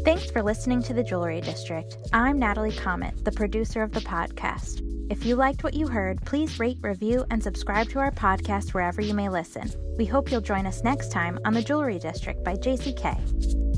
Thanks 0.04 0.30
for 0.30 0.42
listening 0.42 0.82
to 0.82 0.94
the 0.94 1.02
Jewelry 1.02 1.40
District. 1.40 1.96
I'm 2.12 2.38
Natalie 2.38 2.72
Chomet, 2.72 3.24
the 3.24 3.32
producer 3.32 3.82
of 3.82 3.92
the 3.92 4.00
podcast. 4.00 4.80
If 5.10 5.26
you 5.26 5.36
liked 5.36 5.62
what 5.62 5.74
you 5.74 5.86
heard, 5.86 6.24
please 6.24 6.58
rate, 6.58 6.78
review, 6.80 7.24
and 7.30 7.42
subscribe 7.42 7.88
to 7.90 7.98
our 7.98 8.10
podcast 8.10 8.72
wherever 8.72 9.00
you 9.00 9.14
may 9.14 9.28
listen. 9.28 9.70
We 9.98 10.06
hope 10.06 10.30
you'll 10.30 10.40
join 10.40 10.66
us 10.66 10.82
next 10.82 11.12
time 11.12 11.38
on 11.44 11.54
the 11.54 11.62
Jewelry 11.62 11.98
District 11.98 12.42
by 12.42 12.54
JCK. 12.54 13.71